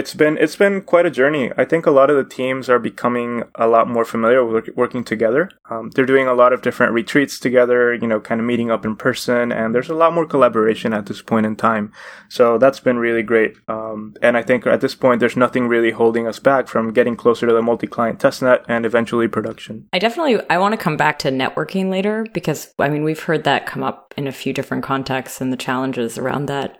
[0.00, 1.52] it's been it's been quite a journey.
[1.58, 5.04] I think a lot of the teams are becoming a lot more familiar with working
[5.04, 5.50] together.
[5.68, 8.86] Um, they're doing a lot of different retreats together, you know, kind of meeting up
[8.86, 11.92] in person, and there's a lot more collaboration at this point in time.
[12.30, 13.52] So that's been really great.
[13.68, 17.14] Um, and I think at this point, there's nothing really holding us back from getting
[17.14, 19.86] closer to the multi-client testnet and eventually production.
[19.92, 23.44] I definitely I want to come back to networking later because I mean we've heard
[23.44, 26.78] that come up in a few different contexts and the challenges around that.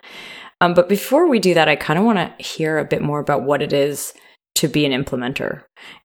[0.60, 3.20] Um, but before we do that, I kind of want to hear a bit more
[3.20, 4.12] about what it is
[4.56, 5.62] to be an implementer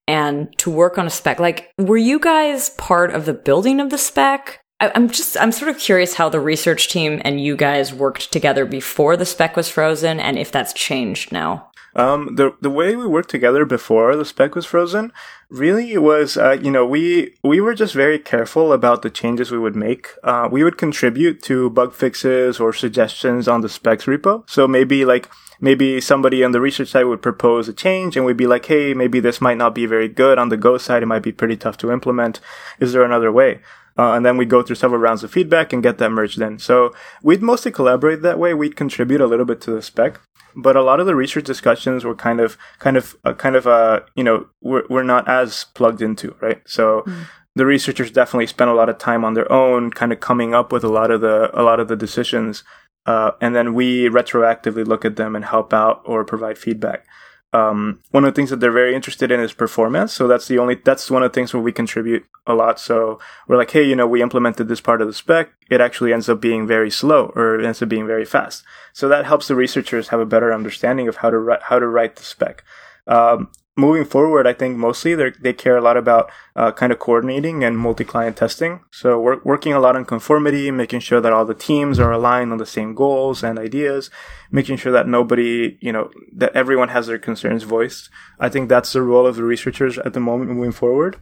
[0.08, 1.40] and to work on a spec.
[1.40, 4.62] Like, were you guys part of the building of the spec?
[4.80, 8.32] I, I'm just, I'm sort of curious how the research team and you guys worked
[8.32, 11.70] together before the spec was frozen and if that's changed now.
[11.96, 15.14] Um, the the way we worked together before the spec was frozen,
[15.50, 19.58] really was, uh, you know, we we were just very careful about the changes we
[19.58, 20.10] would make.
[20.24, 24.48] Uh, we would contribute to bug fixes or suggestions on the specs repo.
[24.50, 25.30] So maybe like
[25.62, 28.94] maybe somebody on the research side would propose a change and we'd be like, hey,
[28.94, 31.02] maybe this might not be very good on the Go side.
[31.02, 32.42] It might be pretty tough to implement.
[32.80, 33.62] Is there another way?
[33.98, 36.60] Uh, and then we'd go through several rounds of feedback and get that merged in.
[36.60, 38.54] So we'd mostly collaborate that way.
[38.54, 40.20] We'd contribute a little bit to the spec
[40.56, 43.68] but a lot of the research discussions were kind of kind of uh, kind of
[43.68, 47.26] uh you know we're, we're not as plugged into right so mm.
[47.56, 50.72] the researchers definitely spent a lot of time on their own kind of coming up
[50.72, 52.64] with a lot of the a lot of the decisions
[53.06, 57.06] uh, and then we retroactively look at them and help out or provide feedback
[57.54, 60.12] um, one of the things that they're very interested in is performance.
[60.12, 62.80] So that's the only, that's one of the things where we contribute a lot.
[62.80, 65.52] So we're like, hey, you know, we implemented this part of the spec.
[65.70, 68.64] It actually ends up being very slow or it ends up being very fast.
[68.92, 71.88] So that helps the researchers have a better understanding of how to write, how to
[71.88, 72.64] write the spec.
[73.08, 77.00] Um, moving forward, I think mostly they they care a lot about uh, kind of
[77.00, 78.82] coordinating and multi-client testing.
[78.92, 82.52] So we're working a lot on conformity, making sure that all the teams are aligned
[82.52, 84.10] on the same goals and ideas,
[84.52, 88.10] making sure that nobody, you know, that everyone has their concerns voiced.
[88.40, 91.18] I think that's the role of the researchers at the moment moving forward.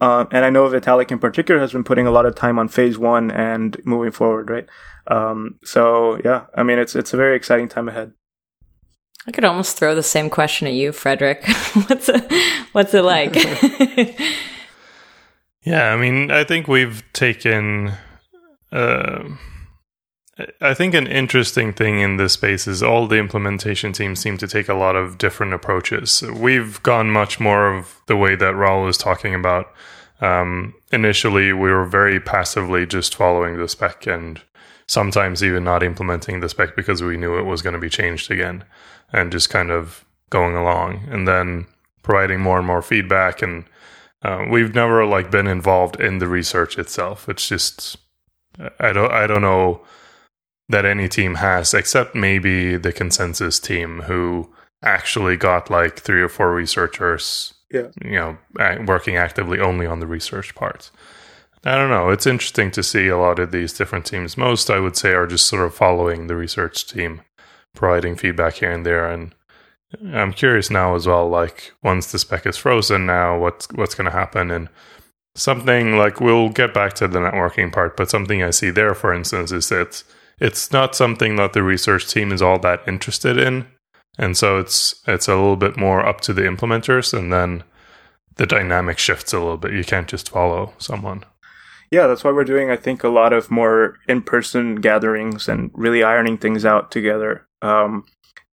[0.00, 2.68] Uh, and I know Vitalik in particular has been putting a lot of time on
[2.68, 4.66] phase one and moving forward, right?
[5.06, 8.12] Um, so yeah, I mean, it's, it's a very exciting time ahead.
[9.26, 11.44] I could almost throw the same question at you, Fredrik.
[11.88, 12.32] what's it,
[12.72, 13.34] what's it like?
[15.62, 17.92] yeah, I mean, I think we've taken.
[18.70, 19.24] Uh,
[20.60, 24.48] I think an interesting thing in this space is all the implementation teams seem to
[24.48, 26.22] take a lot of different approaches.
[26.22, 29.72] We've gone much more of the way that Raul was talking about.
[30.20, 34.42] Um, initially, we were very passively just following the spec and
[34.86, 38.30] sometimes even not implementing the spec because we knew it was going to be changed
[38.30, 38.64] again
[39.12, 41.66] and just kind of going along and then
[42.02, 43.64] providing more and more feedback and
[44.22, 47.96] uh, we've never like been involved in the research itself it's just
[48.78, 49.80] i don't i don't know
[50.68, 54.50] that any team has except maybe the ConsenSys team who
[54.82, 57.88] actually got like three or four researchers yeah.
[58.02, 58.36] you know
[58.86, 60.90] working actively only on the research part
[61.64, 64.78] i don't know it's interesting to see a lot of these different teams most i
[64.78, 67.20] would say are just sort of following the research team
[67.74, 69.10] providing feedback here and there.
[69.10, 69.34] And
[70.12, 74.06] I'm curious now as well, like once the spec is frozen now, what's what's going
[74.06, 74.50] to happen?
[74.50, 74.68] And
[75.34, 79.12] something like we'll get back to the networking part, but something I see there, for
[79.12, 80.02] instance, is that
[80.40, 83.66] it's not something that the research team is all that interested in,
[84.18, 87.62] and so it's it's a little bit more up to the implementers, and then
[88.36, 89.72] the dynamic shifts a little bit.
[89.72, 91.24] You can't just follow someone
[91.94, 95.70] yeah, that's why we're doing, I think, a lot of more in person gatherings and
[95.74, 97.46] really ironing things out together.
[97.62, 98.04] Um,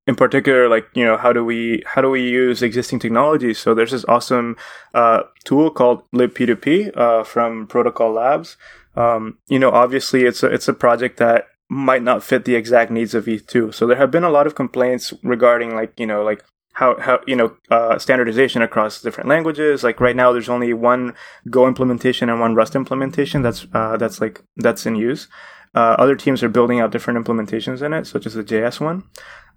[0.08, 3.60] in particular, like, you know, how do we, how do we use existing technologies?
[3.60, 4.58] So there's this awesome,
[4.94, 8.58] uh, tool called libp2p, uh, from Protocol Labs.
[8.96, 12.92] Um, you know, obviously it's a, it's a project that might not fit the exact
[12.92, 13.74] needs of ETH2.
[13.74, 16.44] So there have been a lot of complaints regarding like, you know, like
[16.82, 19.84] how how you know uh, standardization across different languages.
[19.84, 21.14] Like right now, there's only one
[21.50, 25.28] Go implementation and one Rust implementation that's uh, that's like that's in use.
[25.76, 29.04] Uh, other teams are building out different implementations in it, such as the JS one.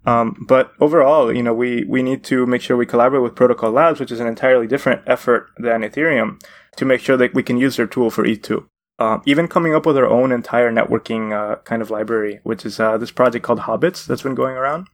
[0.07, 3.71] Um, but overall, you know, we we need to make sure we collaborate with Protocol
[3.71, 6.39] Labs, which is an entirely different effort than Ethereum,
[6.77, 8.67] to make sure that we can use their tool for E2.
[8.99, 12.79] Um, even coming up with our own entire networking uh, kind of library, which is
[12.79, 14.89] uh, this project called Hobbits that's been going around.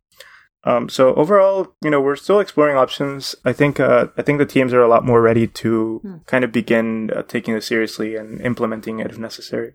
[0.65, 3.35] Um, so overall, you know, we're still exploring options.
[3.45, 6.17] I think uh, I think the teams are a lot more ready to hmm.
[6.27, 9.75] kind of begin uh, taking this seriously and implementing it if necessary.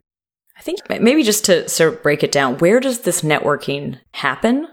[0.57, 4.67] I think maybe just to sort of break it down, where does this networking happen?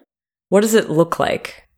[0.49, 1.69] What does it look like?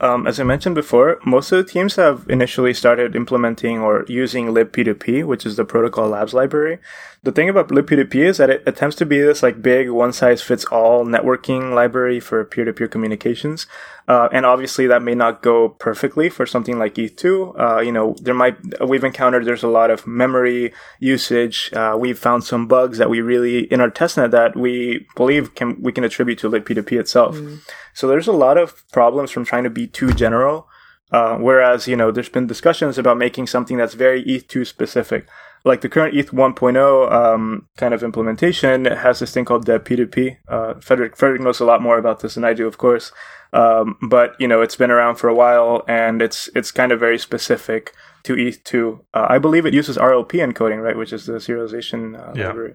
[0.00, 4.46] Um, as I mentioned before, most of the teams have initially started implementing or using
[4.46, 6.78] libp2p, which is the Protocol Labs library.
[7.24, 10.40] The thing about libp2p is that it attempts to be this like big one size
[10.40, 13.66] fits all networking library for peer to peer communications.
[14.08, 17.60] Uh, and obviously that may not go perfectly for something like ETH2.
[17.60, 21.70] Uh, you know, there might, we've encountered there's a lot of memory usage.
[21.74, 25.80] Uh, we've found some bugs that we really, in our testnet that we believe can,
[25.82, 27.36] we can attribute to libp2p itself.
[27.36, 27.60] Mm.
[27.92, 30.66] So there's a lot of problems from trying to be too general.
[31.10, 35.26] Uh, whereas, you know, there's been discussions about making something that's very ETH2 specific
[35.64, 40.38] like the current ETH 1.0 um, kind of implementation has this thing called Dev P2P.
[40.48, 43.12] Uh, Fredrik, Fredrik knows a lot more about this than I do, of course.
[43.52, 47.00] Um, but you know, it's been around for a while, and it's it's kind of
[47.00, 47.94] very specific
[48.24, 49.00] to ETH2.
[49.14, 52.46] Uh, I believe it uses RLP encoding, right, which is the serialization uh, yeah.
[52.48, 52.74] library.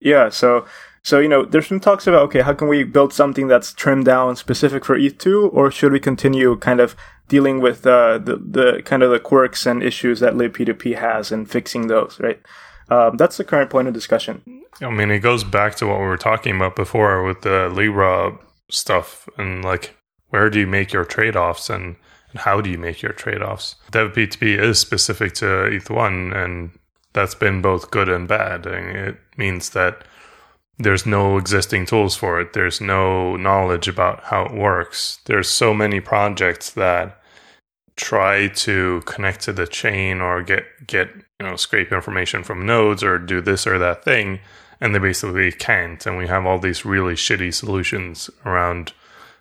[0.00, 0.28] Yeah.
[0.28, 0.66] So
[1.02, 4.04] so you know, there's some talks about okay, how can we build something that's trimmed
[4.04, 6.94] down specific for ETH2, or should we continue kind of
[7.28, 11.50] dealing with uh, the the kind of the quirks and issues that libp2p has and
[11.50, 12.40] fixing those, right?
[12.90, 14.42] Um, that's the current point of discussion.
[14.80, 18.38] I mean, it goes back to what we were talking about before with the Libra
[18.70, 19.96] stuff and like
[20.30, 21.96] where do you make your trade offs and,
[22.30, 23.76] and how do you make your trade offs?
[23.90, 26.78] Dev P2P is specific to ETH1 and
[27.12, 28.66] that's been both good and bad.
[28.66, 30.04] And it means that
[30.78, 32.52] there's no existing tools for it.
[32.52, 35.18] There's no knowledge about how it works.
[35.24, 37.20] There's so many projects that
[37.96, 41.08] try to connect to the chain or get get
[41.40, 44.38] you know scrape information from nodes or do this or that thing
[44.80, 46.04] and they basically can't.
[46.06, 48.92] And we have all these really shitty solutions around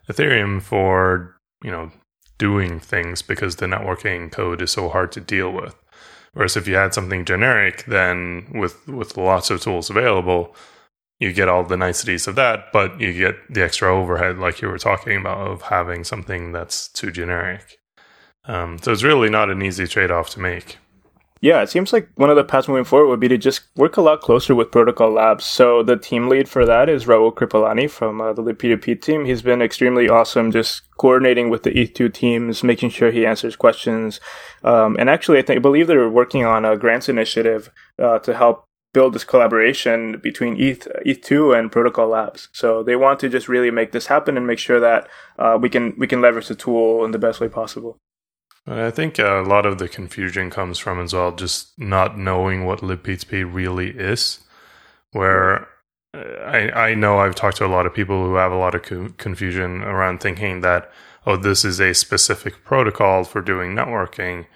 [0.10, 1.92] Ethereum for, you know,
[2.38, 5.76] doing things because the networking code is so hard to deal with.
[6.34, 10.56] Whereas if you had something generic, then with with lots of tools available,
[11.20, 14.68] you get all the niceties of that, but you get the extra overhead, like you
[14.68, 17.80] were talking about, of having something that's too generic.
[18.46, 20.78] Um, so it's really not an easy trade off to make.
[21.40, 23.98] Yeah, it seems like one of the paths moving forward would be to just work
[23.98, 25.46] a lot closer with Protocol Labs.
[25.46, 29.26] So the team lead for that is Raul Kripalani from uh, the P2P team.
[29.26, 34.20] He's been extremely awesome, just coordinating with the ETH2 teams, making sure he answers questions.
[34.64, 37.70] Um, and actually, I think I believe they're working on a grants initiative
[38.02, 42.50] uh, to help build this collaboration between ETH, ETH2 and Protocol Labs.
[42.52, 45.08] So they want to just really make this happen and make sure that
[45.38, 48.00] uh, we can we can leverage the tool in the best way possible.
[48.68, 52.82] I think a lot of the confusion comes from as well just not knowing what
[52.82, 54.42] libp2p really is.
[55.12, 55.70] Where
[56.14, 58.76] uh, I, I know I've talked to a lot of people who have a lot
[58.76, 60.92] of co- confusion around thinking that,
[61.26, 64.48] oh, this is a specific protocol for doing networking,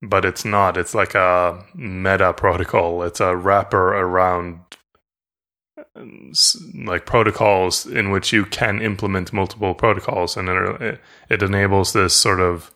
[0.00, 0.78] but it's not.
[0.78, 4.60] It's like a meta protocol, it's a wrapper around
[6.86, 12.40] like protocols in which you can implement multiple protocols and it, it enables this sort
[12.40, 12.72] of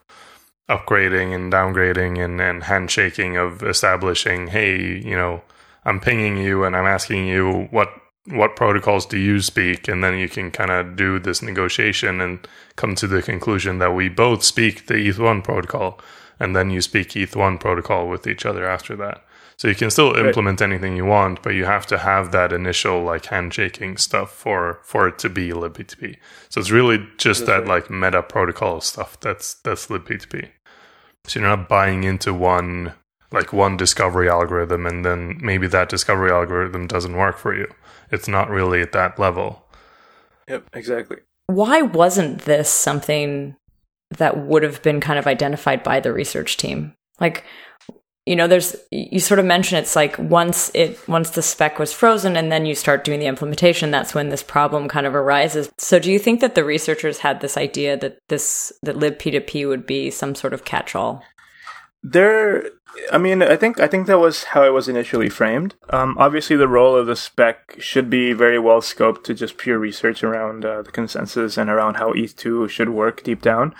[0.69, 5.41] upgrading and downgrading and, and handshaking of establishing, hey, you know,
[5.85, 7.89] I'm pinging you and I'm asking you what
[8.29, 12.45] what protocols do you speak, and then you can kind of do this negotiation and
[12.75, 15.99] come to the conclusion that we both speak the ETH1 protocol,
[16.39, 19.23] and then you speak ETH1 protocol with each other after that.
[19.55, 20.69] So you can still implement right.
[20.69, 25.07] anything you want, but you have to have that initial like handshaking stuff for for
[25.07, 26.17] it to be libp2p.
[26.49, 27.67] So it's really just that's that right.
[27.67, 30.49] like meta protocol stuff that's that's libp2p.
[31.27, 32.93] So you're not buying into one
[33.31, 37.67] like one discovery algorithm and then maybe that discovery algorithm doesn't work for you.
[38.09, 39.65] It's not really at that level.
[40.47, 41.17] Yep, exactly.
[41.47, 43.57] Why wasn't this something
[44.11, 46.93] that would have been kind of identified by the research team?
[47.19, 47.43] Like
[48.27, 51.93] you know there's you sort of mention it's like once it once the spec was
[51.93, 55.71] frozen and then you start doing the implementation that's when this problem kind of arises.
[55.77, 59.85] So do you think that the researchers had this idea that this that libp2p would
[59.85, 61.23] be some sort of catch-all?
[62.03, 62.69] There
[63.11, 65.75] i mean i think i think that was how it was initially framed.
[65.89, 69.79] Um, obviously the role of the spec should be very well scoped to just pure
[69.79, 73.73] research around uh, the consensus and around how eth2 should work deep down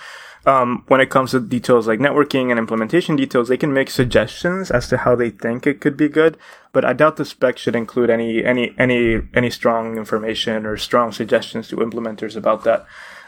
[0.47, 4.71] um, when it comes to details like networking and implementation details, they can make suggestions
[4.71, 6.37] as to how they think it could be good.
[6.71, 11.11] But I doubt the spec should include any any any any strong information or strong
[11.11, 12.85] suggestions to implementers about that.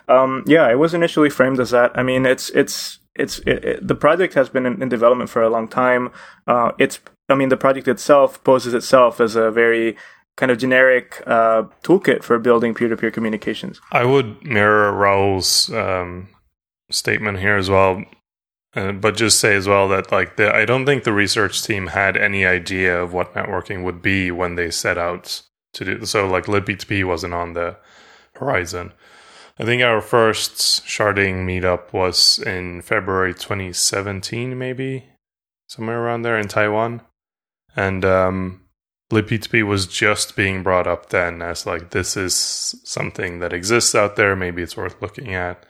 [0.07, 1.91] Um, yeah, it was initially framed as that.
[1.93, 5.43] I mean, it's it's it's it, it, the project has been in, in, development for
[5.43, 6.11] a long time.
[6.47, 9.97] Uh, it's I mean, the project itself poses itself as a very
[10.38, 13.82] kind of generic uh, toolkit for building peer-to-peer communications.
[13.91, 16.30] I would mirror Raul's um,
[16.89, 18.03] statement here as well.
[18.75, 21.87] Uh, but just say as well that like the, I don't think the research team
[21.87, 25.41] had any idea of what networking would be when they set out
[25.73, 26.27] to do so.
[26.27, 27.77] Like libp2p wasn't on the
[28.35, 28.93] horizon.
[29.57, 35.09] I think our first sharding meetup was in February 2017, maybe
[35.67, 37.01] somewhere around there in Taiwan,
[37.75, 38.61] and um,
[39.11, 42.35] libp2p was just being brought up then as like this is
[42.83, 44.35] something that exists out there.
[44.35, 45.65] Maybe it's worth looking at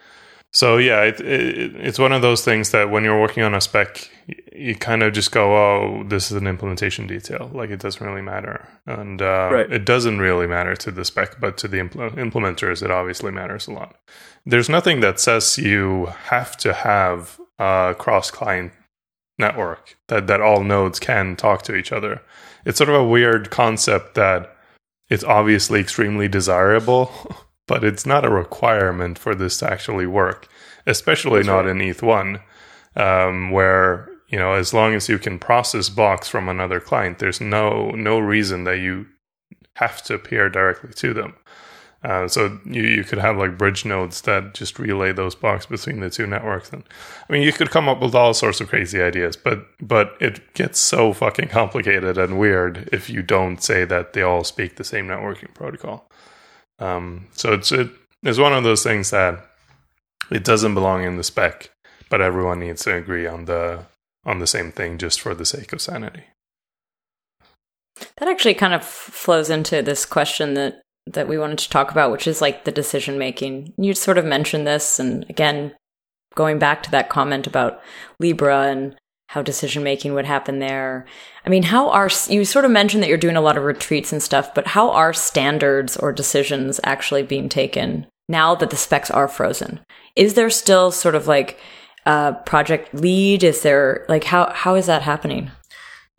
[0.52, 3.62] So yeah, it, it, it's one of those things that when you're working on a
[3.62, 4.10] spec,
[4.52, 8.24] you kind of just go, "Oh, this is an implementation detail." Like it doesn't really
[8.24, 9.72] matter, and uh, right.
[9.72, 13.68] it doesn't really matter to the spec, but to the impl- implementers, it obviously matters
[13.68, 13.96] a lot.
[14.46, 18.74] There's nothing that says you have to have a cross-client
[19.38, 22.22] network that that all nodes can talk to each other.
[22.66, 24.56] It's sort of a weird concept that
[25.10, 27.12] it's obviously extremely desirable.
[27.70, 30.48] but it's not a requirement for this to actually work,
[30.88, 31.70] especially That's not right.
[31.70, 32.42] in ETH1,
[32.96, 37.40] um, where you know as long as you can process blocks from another client, there's
[37.40, 39.06] no no reason that you
[39.76, 41.36] have to peer directly to them.
[42.04, 46.00] Uh, so you, you could have like bridge nodes that just relay those blocks between
[46.00, 46.72] the two networks.
[46.72, 46.84] And
[47.30, 50.54] I mean, you could come up with all sorts of crazy ideas, but but it
[50.56, 54.84] gets so fucking complicated and weird if you don't say that they all speak the
[54.84, 56.09] same networking protocol.
[56.80, 57.90] Um, so it's it
[58.24, 59.46] is one of those things that
[60.32, 61.70] it doesn't belong in the spec,
[62.10, 63.86] but everyone needs to agree on the
[64.26, 66.24] on the same thing just for the sake of sanity.
[68.18, 72.12] That actually kind of flows into this question that that we wanted to talk about,
[72.12, 73.74] which is like the decision making.
[73.78, 75.74] You sort of mentioned this, and again,
[76.36, 77.82] going back to that comment about
[78.20, 78.96] Libra and
[79.30, 81.06] how decision making would happen there.
[81.46, 84.12] I mean, how are you sort of mentioned that you're doing a lot of retreats
[84.12, 89.12] and stuff, but how are standards or decisions actually being taken now that the specs
[89.12, 89.82] are frozen?
[90.16, 91.60] Is there still sort of like
[92.08, 93.44] a project lead?
[93.44, 95.52] Is there like how how is that happening?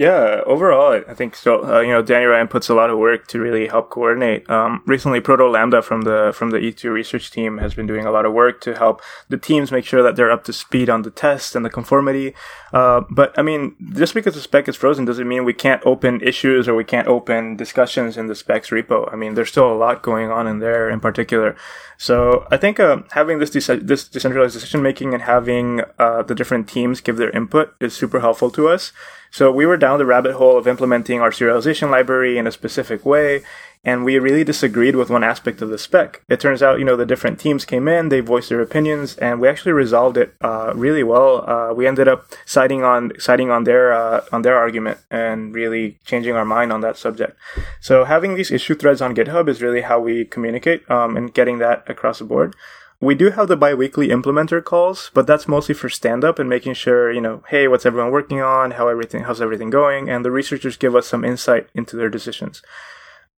[0.01, 1.63] Yeah, overall, I think so.
[1.63, 4.49] Uh, you know, Danny Ryan puts a lot of work to really help coordinate.
[4.49, 8.11] Um, recently, Proto Lambda from the from the ETH2 research team has been doing a
[8.11, 11.03] lot of work to help the teams make sure that they're up to speed on
[11.03, 12.33] the test and the conformity.
[12.73, 16.23] Uh, but I mean, just because the spec is frozen doesn't mean we can't open
[16.23, 19.13] issues or we can't open discussions in the specs repo.
[19.13, 21.57] I mean, there's still a lot going on in there in particular.
[21.99, 26.35] So I think uh, having this de- this decentralized decision making and having uh, the
[26.35, 28.95] different teams give their input is super helpful to us.
[29.31, 33.07] So we were down the rabbit hole of implementing our serialization library in a specific
[33.07, 33.43] way,
[33.83, 36.23] and we really disagreed with one aspect of the spec.
[36.29, 39.41] It turns out, you know, the different teams came in, they voiced their opinions, and
[39.41, 41.49] we actually resolved it uh, really well.
[41.49, 45.99] Uh, we ended up siding on siding on their uh, on their argument and really
[46.05, 47.37] changing our mind on that subject.
[47.81, 51.59] So having these issue threads on GitHub is really how we communicate um, and getting
[51.59, 52.55] that across the board.
[53.01, 56.75] We do have the biweekly implementer calls, but that's mostly for stand up and making
[56.75, 58.73] sure, you know, hey, what's everyone working on?
[58.73, 60.11] How everything, how's everything going?
[60.11, 62.63] And the researchers give us some insight into their decisions.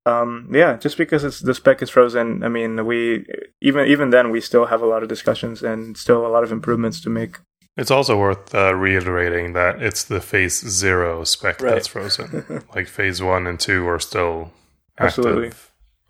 [0.04, 3.24] Um, yeah, just because it's the spec is frozen, I mean, we
[3.60, 6.50] even even then we still have a lot of discussions and still a lot of
[6.50, 7.38] improvements to make.
[7.76, 11.74] It's also worth uh, reiterating that it's the phase zero spec right.
[11.74, 12.64] that's frozen.
[12.74, 14.52] like phase one and two are still
[14.98, 15.52] active Absolutely.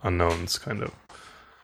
[0.03, 0.93] unknowns, kind of.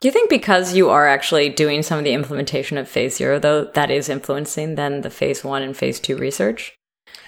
[0.01, 3.37] Do you think because you are actually doing some of the implementation of phase zero,
[3.37, 6.73] though, that is influencing then the phase one and phase two research?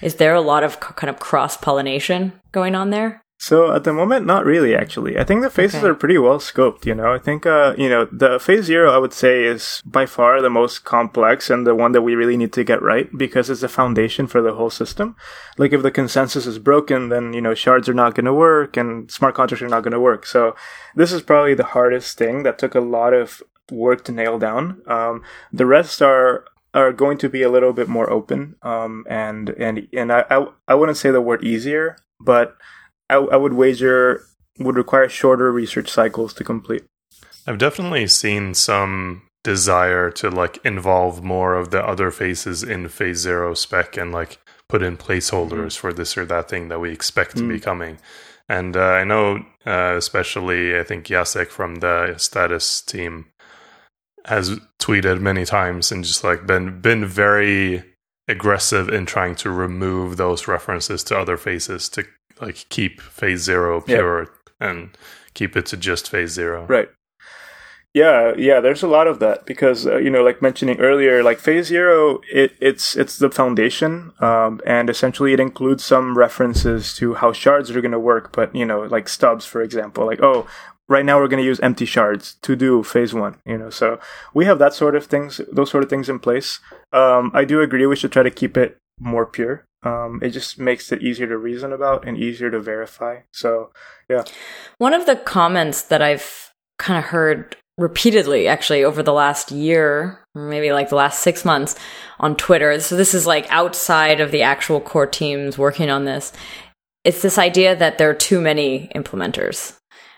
[0.01, 3.21] Is there a lot of kind of cross pollination going on there?
[3.41, 4.75] So at the moment, not really.
[4.75, 5.87] Actually, I think the phases okay.
[5.87, 6.85] are pretty well scoped.
[6.85, 8.91] You know, I think uh, you know the phase zero.
[8.91, 12.37] I would say is by far the most complex and the one that we really
[12.37, 15.15] need to get right because it's the foundation for the whole system.
[15.57, 18.77] Like if the consensus is broken, then you know shards are not going to work
[18.77, 20.27] and smart contracts are not going to work.
[20.27, 20.55] So
[20.95, 24.83] this is probably the hardest thing that took a lot of work to nail down.
[24.85, 28.57] Um, the rest are are going to be a little bit more open.
[28.61, 32.55] Um, and and and I, I I wouldn't say the word easier, but
[33.11, 34.23] I, I would wager
[34.59, 36.83] would require shorter research cycles to complete.
[37.47, 43.17] I've definitely seen some desire to like involve more of the other phases in phase
[43.17, 44.37] zero spec and like
[44.69, 45.77] put in placeholders mm.
[45.77, 47.39] for this or that thing that we expect mm.
[47.39, 47.63] to be mm.
[47.63, 47.97] coming.
[48.47, 53.27] And uh, I know, uh, especially, I think Jacek from the Status team
[54.25, 57.83] has tweeted many times and just like been been very
[58.27, 62.05] aggressive in trying to remove those references to other phases to
[62.41, 64.27] like keep phase zero pure
[64.59, 64.69] yeah.
[64.69, 64.97] and
[65.33, 66.65] keep it to just phase zero.
[66.65, 66.89] Right.
[67.93, 68.61] Yeah, yeah.
[68.61, 72.21] There's a lot of that because uh, you know, like mentioning earlier, like phase zero,
[72.31, 77.69] it, it's it's the foundation, um, and essentially it includes some references to how shards
[77.69, 78.31] are going to work.
[78.33, 80.47] But you know, like stubs, for example, like oh,
[80.87, 83.41] right now we're going to use empty shards to do phase one.
[83.45, 83.99] You know, so
[84.33, 86.61] we have that sort of things, those sort of things in place.
[86.93, 89.65] Um, I do agree we should try to keep it more pure.
[89.83, 93.21] Um, it just makes it easier to reason about and easier to verify.
[93.31, 93.71] So,
[94.09, 94.23] yeah.
[94.77, 100.19] One of the comments that I've kind of heard repeatedly actually over the last year,
[100.35, 101.75] maybe like the last six months
[102.19, 102.79] on Twitter.
[102.79, 106.31] So, this is like outside of the actual core teams working on this.
[107.03, 109.77] It's this idea that there are too many implementers.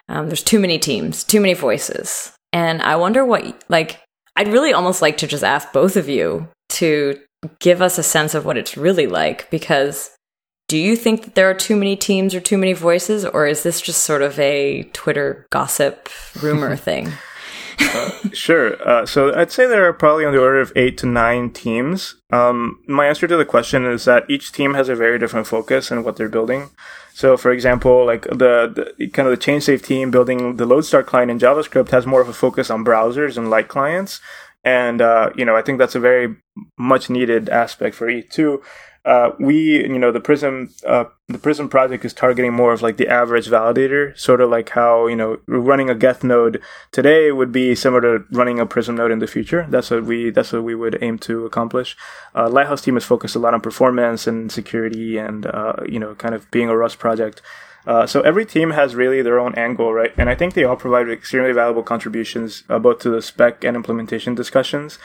[0.09, 2.33] Um, there's too many teams, too many voices.
[2.51, 4.01] And I wonder what, like,
[4.35, 7.19] I'd really almost like to just ask both of you to
[7.59, 10.11] give us a sense of what it's really like because
[10.67, 13.63] do you think that there are too many teams or too many voices, or is
[13.63, 16.09] this just sort of a Twitter gossip
[16.41, 17.11] rumor thing?
[17.79, 18.81] uh, sure.
[18.87, 22.15] Uh, so I'd say there are probably on the order of eight to nine teams.
[22.31, 25.91] Um, my answer to the question is that each team has a very different focus
[25.91, 26.69] in what they're building.
[27.13, 31.29] So, for example, like the, the kind of the ChainSafe team building the Lodestar client
[31.29, 34.19] in JavaScript has more of a focus on browsers and light clients.
[34.63, 36.35] And, uh, you know, I think that's a very
[36.77, 38.61] much needed aspect for E2.
[39.05, 42.95] uh, we, you know, the Prysm, uh, the Prysm project is targeting more of like
[42.95, 47.51] the average validator, sort of like how, you know, running a Geth node today would
[47.51, 49.67] be similar to running a Prysm node in the future.
[49.69, 51.97] That's what we, that's what we would aim to accomplish.
[52.33, 56.15] Uh, Lighthouse team is focused a lot on performance and security and, uh, you know,
[56.15, 57.41] kind of being a Rust project.
[57.85, 60.13] Uh, so every team has really their own angle, right?
[60.17, 63.75] And I think they all provide extremely valuable contributions uh, both to the spec and
[63.75, 64.97] implementation discussions.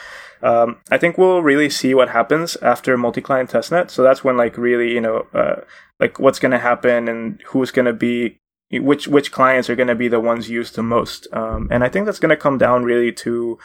[0.42, 3.90] Um, I think we'll really see what happens after multi-client testnet.
[3.90, 5.62] So that's when like really, you know, uh,
[6.00, 8.38] like what's going to happen and who's going to be
[8.70, 11.26] which which clients are going to be the ones used the most.
[11.32, 13.58] Um, and I think that's going to come down really to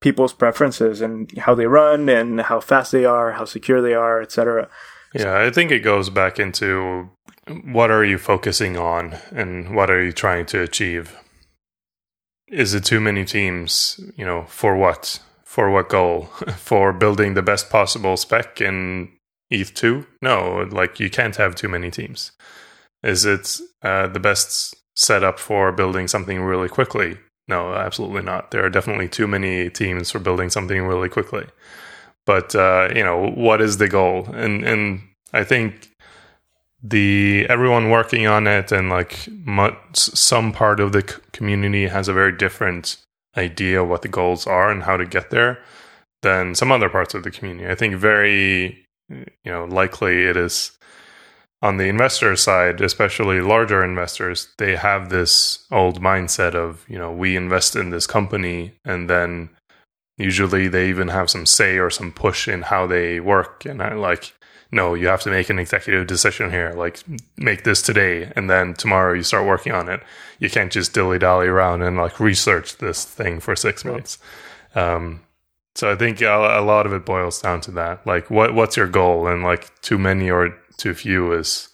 [0.00, 4.20] people's preferences and how they run and how fast they are, how secure they are,
[4.20, 4.68] etc.
[5.14, 7.10] Yeah, I think it goes back into
[7.64, 11.16] what are you focusing on and what are you trying to achieve?
[12.48, 14.00] Is it too many teams?
[14.16, 15.20] You know, for what?
[15.52, 16.22] For what goal?
[16.56, 19.10] for building the best possible spec in
[19.52, 20.06] ETH2?
[20.22, 22.32] No, like you can't have too many teams.
[23.02, 27.18] Is it uh, the best setup for building something really quickly?
[27.48, 28.50] No, absolutely not.
[28.50, 31.44] There are definitely too many teams for building something really quickly.
[32.24, 34.30] But uh, you know, what is the goal?
[34.32, 35.02] And and
[35.34, 35.90] I think
[36.82, 39.28] the everyone working on it and like
[39.92, 42.96] some part of the community has a very different
[43.36, 45.58] idea what the goals are and how to get there
[46.22, 47.68] than some other parts of the community.
[47.68, 50.72] I think very you know likely it is
[51.62, 57.12] on the investor side, especially larger investors, they have this old mindset of, you know,
[57.12, 59.48] we invest in this company and then
[60.18, 63.94] usually they even have some say or some push in how they work and I
[63.94, 64.34] like
[64.72, 66.72] no, you have to make an executive decision here.
[66.72, 67.00] Like,
[67.36, 70.02] make this today, and then tomorrow you start working on it.
[70.38, 74.18] You can't just dilly dally around and like research this thing for six months.
[74.74, 75.20] Um,
[75.74, 78.06] so I think a, a, lot of it boils down to that.
[78.06, 81.68] Like, what what's your goal, and like too many or too few is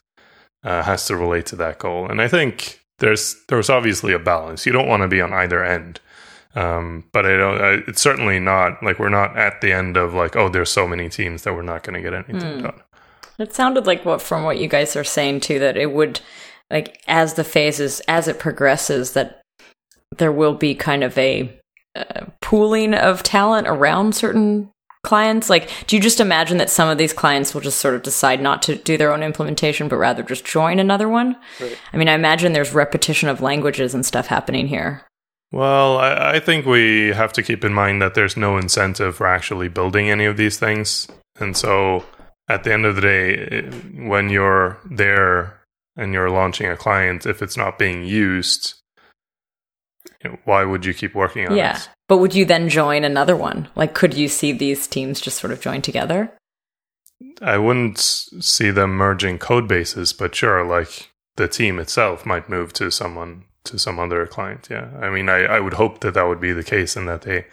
[0.65, 2.11] uh, has to relate to that goal.
[2.11, 4.67] And I think there's there's obviously a balance.
[4.67, 6.01] You don't want to be on either end.
[6.55, 7.61] Um, but I don't.
[7.61, 10.89] I, it's certainly not like we're not at the end of like, oh, there's so
[10.89, 12.63] many teams that we're not going to get anything mm.
[12.63, 12.83] done.
[13.39, 16.21] It sounded like what from what you guys are saying too that it would
[16.71, 19.43] like as the phases as it progresses that
[20.17, 21.57] there will be kind of a
[21.95, 24.71] uh, pooling of talent around certain
[25.05, 25.49] clients?
[25.49, 28.43] Like do you just imagine that some of these clients will just sort of decide
[28.43, 31.37] not to do their own implementation but rather just join another one?
[31.61, 31.79] Right.
[31.93, 35.05] i mean i imagine there's repetition of languages and stuff happening here.
[35.53, 39.29] Well I, I think we have to keep in mind that there's no incentive for
[39.29, 41.07] actually building any of these things.
[41.41, 42.05] And so
[42.49, 43.63] at the end of the day,
[43.97, 45.61] when you're there
[45.97, 48.75] and you're launching a client, if it's not being used,
[50.45, 51.77] why would you keep working on yeah.
[51.77, 51.77] it?
[51.77, 51.83] Yeah.
[52.09, 53.69] But would you then join another one?
[53.77, 56.33] Like, could you see these teams just sort of join together?
[57.43, 62.73] I wouldn't see them merging code bases, but sure, like the team itself might move
[62.75, 64.69] to someone to some other client.
[64.71, 64.89] Yeah.
[65.01, 67.47] I mean, I, I would hope that that would be the case and that they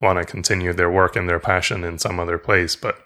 [0.00, 2.76] want to continue their work and their passion in some other place.
[2.76, 2.98] But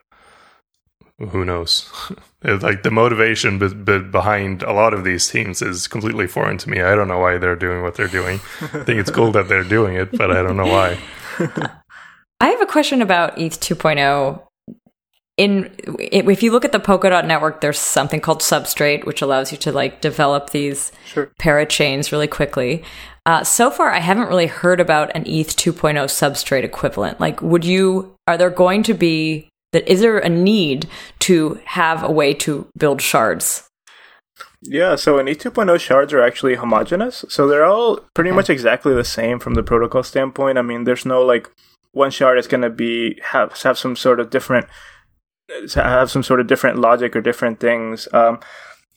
[1.19, 1.91] who knows?
[2.43, 6.71] like the motivation be- be behind a lot of these teams is completely foreign to
[6.71, 6.81] me.
[6.81, 8.41] I don't know why they're doing what they're doing.
[8.61, 10.99] I think it's cool that they're doing it, but I don't know why.
[12.41, 14.43] I have a question about ETH 2.0.
[15.39, 19.59] In if you look at the Polkadot network, there's something called Substrate, which allows you
[19.59, 21.31] to like develop these sure.
[21.39, 22.83] parachains really quickly.
[23.27, 27.21] Uh, so far, I haven't really heard about an ETH 2.0 substrate equivalent.
[27.21, 28.15] Like, would you?
[28.27, 30.87] Are there going to be that is there a need
[31.21, 33.69] to have a way to build shards?
[34.63, 37.25] Yeah, so in E2.0 shards are actually homogeneous.
[37.29, 40.59] So they're all pretty much exactly the same from the protocol standpoint.
[40.59, 41.51] I mean, there's no like
[41.93, 44.67] one shard is going to be have have some sort of different
[45.75, 48.09] have some sort of different logic or different things.
[48.13, 48.41] Um,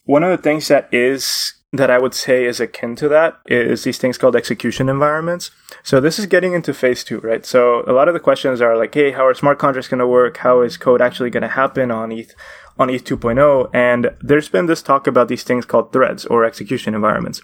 [0.06, 3.84] one of the things that is that I would say is akin to that is
[3.84, 5.52] these things called execution environments.
[5.84, 7.46] So this is getting into phase two, right?
[7.46, 10.08] So a lot of the questions are like, hey, how are smart contracts going to
[10.08, 10.38] work?
[10.38, 12.34] How is code actually going to happen on ETH,
[12.80, 13.70] on ETH 2.0?
[13.74, 17.42] And there's been this talk about these things called threads or execution environments.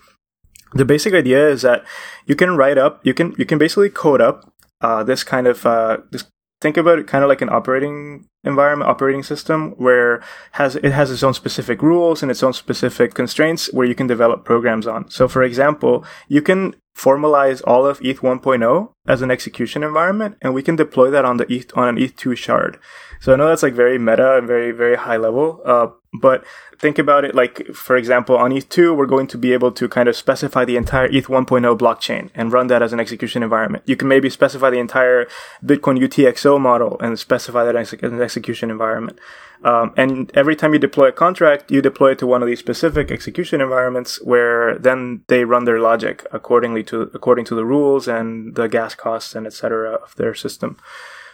[0.74, 1.86] The basic idea is that
[2.26, 4.52] you can write up, you can, you can basically code up
[4.82, 6.26] uh, this kind of uh, this
[6.62, 11.12] think about it kind of like an operating environment operating system where has it has
[11.12, 15.10] its own specific rules and its own specific constraints where you can develop programs on.
[15.10, 20.54] So for example you can formalize all of eth 1.0 as an execution environment and
[20.54, 22.80] we can deploy that on the eth on an eth2 shard
[23.20, 25.88] so i know that's like very meta and very very high level uh,
[26.20, 26.44] but
[26.78, 30.10] think about it like, for example, on ETH2, we're going to be able to kind
[30.10, 33.84] of specify the entire ETH 1.0 blockchain and run that as an execution environment.
[33.86, 35.28] You can maybe specify the entire
[35.64, 39.20] Bitcoin UTXO model and specify that as an execution environment.
[39.64, 42.60] Um, and every time you deploy a contract, you deploy it to one of these
[42.60, 48.08] specific execution environments where then they run their logic accordingly to, according to the rules
[48.08, 50.78] and the gas costs and et cetera of their system.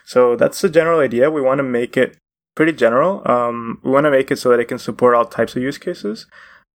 [0.06, 1.32] So that's the general idea.
[1.32, 2.18] We want to make it
[2.56, 3.22] pretty general.
[3.30, 5.78] Um, we want to make it so that it can support all types of use
[5.78, 6.28] cases.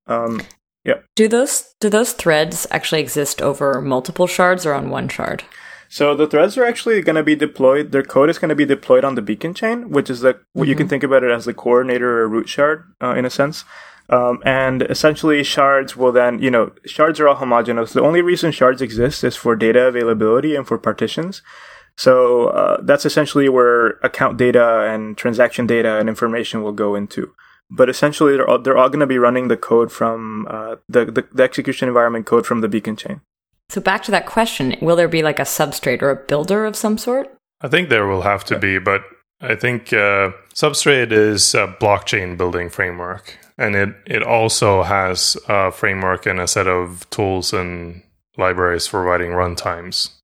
[0.07, 0.43] Um,
[0.85, 1.01] yeah.
[1.17, 5.43] Do those do those threads actually exist over multiple shards or on one shard?
[5.89, 7.93] So the threads are actually going to be deployed.
[7.93, 10.65] Their code is going to be deployed on the beacon chain, which is the mm-hmm.
[10.65, 10.91] you can mm-hmm.
[10.91, 13.65] think about it as the coordinator or root shard uh, in a sense.
[14.09, 17.93] Um, and essentially, shards will then, you know, shards are all homogeneous.
[17.93, 21.43] The only reason shards exist is for data availability and for partitions.
[21.97, 27.33] So uh, that's essentially where account data and transaction data and information will go into.
[27.71, 31.07] But essentially, they're all, they're all going to be running the code from uh, the,
[31.07, 33.23] the, the execution environment code from the beacon chain.
[33.71, 36.77] So back to that question: Will there be like a substrate or a builder of
[36.77, 37.35] some sort?
[37.61, 39.03] I think there will have to be, but
[39.41, 45.73] I think uh, Substrate is a blockchain building framework, and it it also has a
[45.73, 48.03] framework and a set of tools and
[48.37, 50.16] libraries for writing runtimes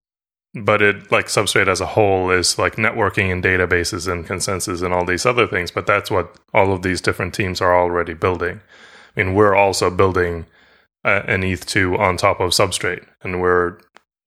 [0.55, 4.93] but it like substrate as a whole is like networking and databases and consensus and
[4.93, 8.61] all these other things but that's what all of these different teams are already building.
[9.17, 10.47] I mean we're also building
[11.05, 13.79] uh, an eth2 on top of substrate and we're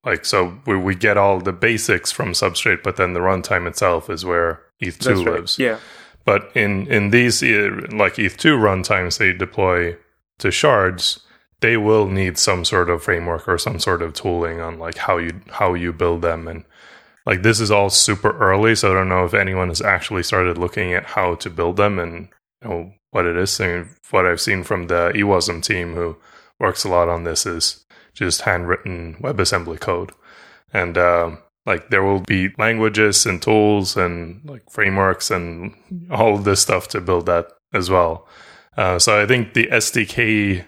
[0.03, 4.09] like so we, we get all the basics from substrate but then the runtime itself
[4.09, 5.59] is where eth2 lives.
[5.59, 5.80] Yeah.
[6.26, 9.95] But in in these uh, like eth2 runtimes they deploy
[10.39, 11.24] to shards
[11.66, 15.18] they will need some sort of framework or some sort of tooling on like how
[15.18, 16.47] you how you build them.
[16.47, 16.63] And
[17.26, 20.59] like this is all super early so i don't know if anyone has actually started
[20.59, 22.30] looking at how to build them and
[22.61, 23.59] you know what it is.
[23.59, 26.18] I mean, what i've seen from the ewasm team who
[26.59, 30.11] works a lot on this is just handwritten webassembly code.
[30.72, 35.74] And uh, like there will be languages and tools and like frameworks and
[36.11, 38.28] all this stuff to build that as well.
[38.78, 40.63] Uh, so i think the sdk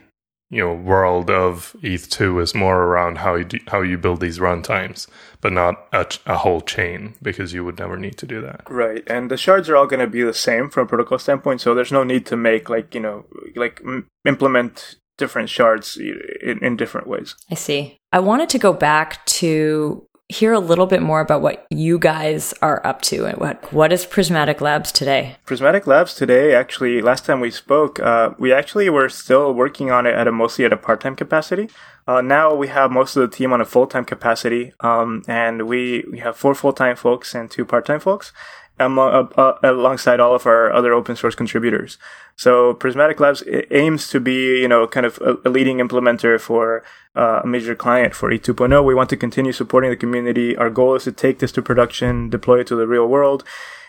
[0.50, 4.40] you know world of ETH2 is more around how you do, how you build these
[4.40, 5.08] runtimes,
[5.42, 8.62] but not a, a, whole chain because you would never need to do that.
[8.70, 11.62] Right, and the shards are all going to be the same from a protocol standpoint,
[11.62, 13.26] so there's no need to make like you know
[13.56, 17.36] like m- implement different shards in, in different ways.
[17.52, 18.00] I see.
[18.14, 22.54] I wanted to go back to hear a little bit more about what you guys
[22.62, 25.38] are up to and what what is Prysmatic Labs today?
[25.46, 30.06] Prysmatic Labs today, actually, last time we spoke, uh, we actually were still working on
[30.06, 31.70] it at a mostly at a part time capacity.
[32.08, 35.68] Uh, now we have most of the team on a full time capacity, um, and
[35.68, 38.34] we we have four full time folks and two part time folks.
[38.80, 41.98] Um, uh, uh, alongside all of our other open source contributors.
[42.36, 46.84] So Prysmatic Labs aims to be, you know, kind of a, a leading implementer for
[47.16, 48.86] uh, a major client for E2.0.
[48.86, 50.56] We want to continue supporting the community.
[50.56, 53.44] Our goal is to take this to production, deploy it to the real world,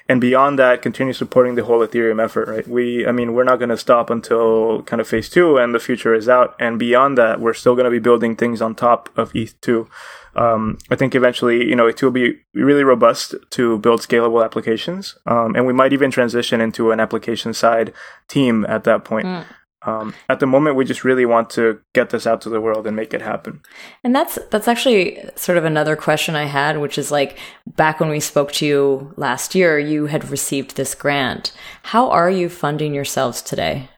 [0.08, 2.66] and beyond that, continue supporting the whole Ethereum effort, right?
[2.66, 5.78] We, I mean, we're not going to stop until kind of phase two and the
[5.78, 6.56] future is out.
[6.58, 9.86] And beyond that, we're still going to be building things on top of ETH2.
[10.34, 15.18] Um, I think eventually, you know, it will be really robust to build scalable applications.
[15.26, 17.92] Um, and we might even transition into an application side
[18.28, 19.26] team at that point.
[19.26, 19.44] Mm.
[19.82, 22.86] Um, at the moment, we just really want to get this out to the world
[22.86, 23.60] and make it happen.
[24.02, 28.08] And that's that's actually sort of another question I had, which is like back when
[28.08, 31.52] we spoke to you last year, you had received this grant.
[31.84, 33.88] How are you funding yourselves today?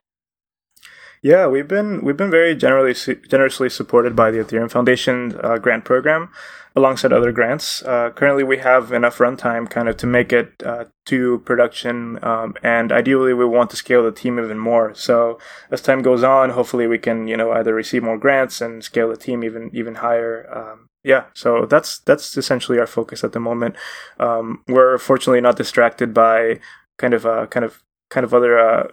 [1.23, 5.85] Yeah, we've been we've been very generally generously supported by the Ethereum Foundation uh, grant
[5.85, 6.29] program
[6.75, 7.83] alongside other grants.
[7.83, 12.55] Uh, currently, we have enough runtime kind of to make it uh, to production, um,
[12.63, 14.93] and ideally, we want to scale the team even more.
[14.95, 18.83] So as time goes on, hopefully, we can you know either receive more grants and
[18.83, 20.47] scale the team even even higher.
[20.53, 23.75] Um, yeah, so that's that's essentially our focus at the moment.
[24.19, 26.59] Um, we're fortunately not distracted by
[26.97, 27.81] kind of uh, kind of
[28.11, 28.87] kind of other uh,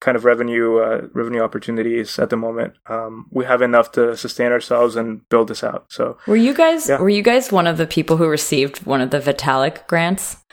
[0.00, 2.74] kind of revenue uh, revenue opportunities at the moment.
[2.86, 5.86] Um, we have enough to sustain ourselves and build this out.
[5.88, 7.00] So were you guys yeah.
[7.00, 10.44] were you guys one of the people who received one of the Vitalik grants?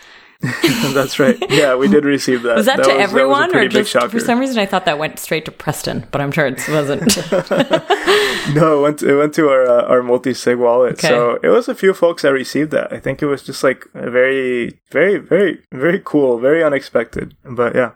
[0.94, 1.38] That's right.
[1.52, 2.58] Yeah, we did receive that.
[2.58, 4.98] Was that, that to was, everyone, that or just for some reason I thought that
[4.98, 7.18] went straight to Preston, but I'm sure it wasn't.
[8.56, 10.94] No, it went to, it went to our uh, our multi sig wallet.
[10.94, 11.08] Okay.
[11.08, 12.92] So it was a few folks that received that.
[12.92, 17.36] I think it was just like a very, very, very, very cool, very unexpected.
[17.46, 17.92] But yeah,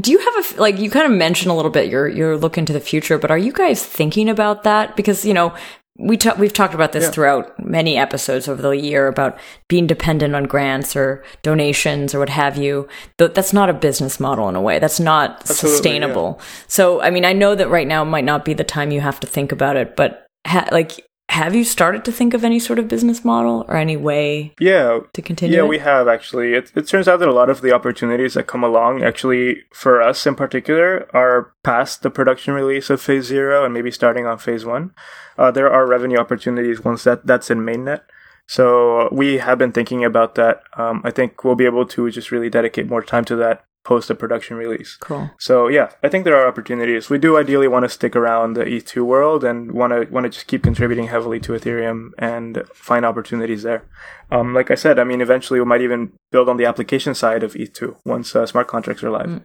[0.00, 2.64] Do you have a like you kind of mentioned a little bit you're you're looking
[2.66, 5.54] to the future, but are you guys thinking about that because you know
[5.98, 7.10] we ta- we've talked about this Yeah.
[7.10, 9.36] throughout many episodes over the year about
[9.68, 12.88] being dependent on grants or donations or what have you.
[13.18, 14.78] But that's not a business model in a way.
[14.78, 16.40] That's not Absolutely, sustainable.
[16.68, 19.20] So I mean, I know that right now might not be the time you have
[19.20, 22.80] to think about it, but ha- like have you started to think of any sort
[22.80, 25.56] of business model or any way yeah, to continue?
[25.56, 25.68] Yeah, it?
[25.68, 26.54] we have actually.
[26.54, 30.02] It, it turns out that a lot of the opportunities that come along, actually, for
[30.02, 34.38] us in particular, are past the production release of phase zero and maybe starting on
[34.38, 34.92] phase one.
[35.38, 38.00] Uh, there are revenue opportunities once that that's in mainnet.
[38.48, 40.62] So we have been thinking about that.
[40.76, 44.10] Um, I think we'll be able to just really dedicate more time to that post
[44.10, 44.96] a production release.
[45.00, 45.30] cool.
[45.38, 47.08] So yeah, I think there are opportunities.
[47.08, 50.30] We do ideally want to stick around the E2 world and want to want to
[50.30, 53.84] just keep contributing heavily to Ethereum and find opportunities there.
[54.30, 57.42] Um, like I said, I mean, eventually we might even build on the application side
[57.42, 59.40] of E2 once uh, smart contracts are live.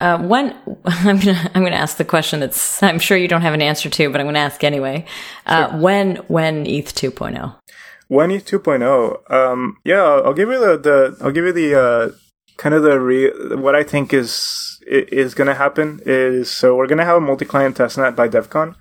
[0.00, 3.54] Uh, when I'm gonna I'm gonna ask the question that's I'm sure you don't have
[3.54, 5.06] an answer to, but I'm gonna ask anyway.
[5.46, 7.54] Uh, When when E ETH 2.0?
[8.08, 11.80] When ETH 2.0, um, yeah, I'll, I'll give you the, the I'll give you the
[11.80, 12.10] uh,
[12.62, 16.86] kind of the re- what I think is is going to happen is so we're
[16.86, 18.76] going to have a multi-client testnet by DevCon.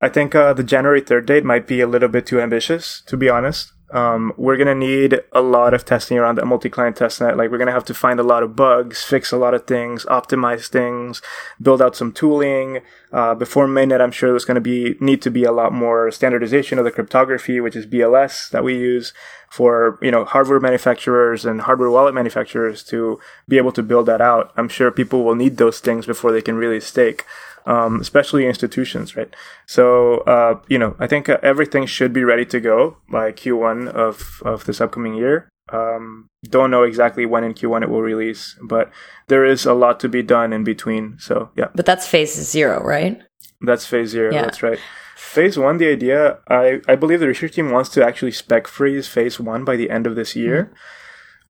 [0.00, 3.18] I think uh, the January 3rd date might be a little bit too ambitious, to
[3.18, 3.72] be honest.
[3.92, 7.36] Um, we're going to need a lot of testing around that multi-client testnet.
[7.36, 9.66] Like, we're going to have to find a lot of bugs, fix a lot of
[9.66, 11.20] things, optimize things,
[11.60, 12.80] build out some tooling.
[13.12, 16.10] Uh, before mainnet, I'm sure there's going to be, need to be a lot more
[16.10, 19.12] standardization of the cryptography, which is BLS that we use
[19.50, 23.18] for, you know, hardware manufacturers and hardware wallet manufacturers to
[23.48, 24.52] be able to build that out.
[24.56, 27.24] I'm sure people will need those things before they can really stake
[27.66, 29.34] um, especially institutions, right?
[29.66, 33.88] So, uh, you know, I think uh, everything should be ready to go by Q1
[33.88, 35.48] of, of this upcoming year.
[35.72, 38.90] Um, don't know exactly when in Q1 it will release, but
[39.28, 41.16] there is a lot to be done in between.
[41.18, 43.20] So, yeah, But that's phase zero, right?
[43.60, 44.32] that's phase zero.
[44.32, 44.42] Yeah.
[44.42, 44.78] That's right.
[45.16, 49.06] Phase one, the idea, I, I believe the research team wants to actually spec freeze
[49.06, 50.72] phase one by the end of this year.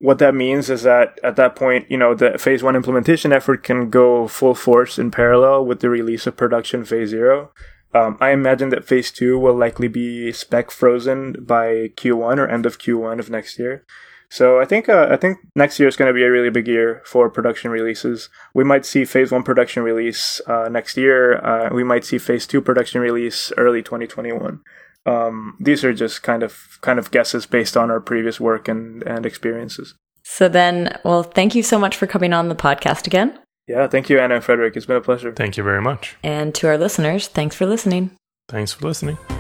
[0.01, 3.63] What that means is that at that point, you know, the phase one implementation effort
[3.63, 7.53] can go full force in parallel with the release of production phase zero.
[7.93, 12.65] Um, I imagine that phase two will likely be spec frozen by Q1 or end
[12.65, 13.85] of Q1 of next year.
[14.31, 16.69] So I think uh, I think next year is going to be a really big
[16.69, 18.31] year for production releases.
[18.55, 21.45] We might see phase one production release uh, next year.
[21.45, 24.61] Uh, we might see phase two production release early 2021.
[25.07, 29.03] Um, these are just kind of kind of guesses based on our previous work and
[29.05, 29.95] and experiences.
[30.23, 33.39] So then, well, thank you so much for coming on the podcast again.
[33.67, 34.77] Yeah, thank you, Anna and Fredrik.
[34.77, 35.33] It's been a pleasure.
[35.33, 36.17] Thank you very much.
[36.23, 38.11] And to our listeners, thanks for listening.
[38.49, 39.40] Thanks for listening.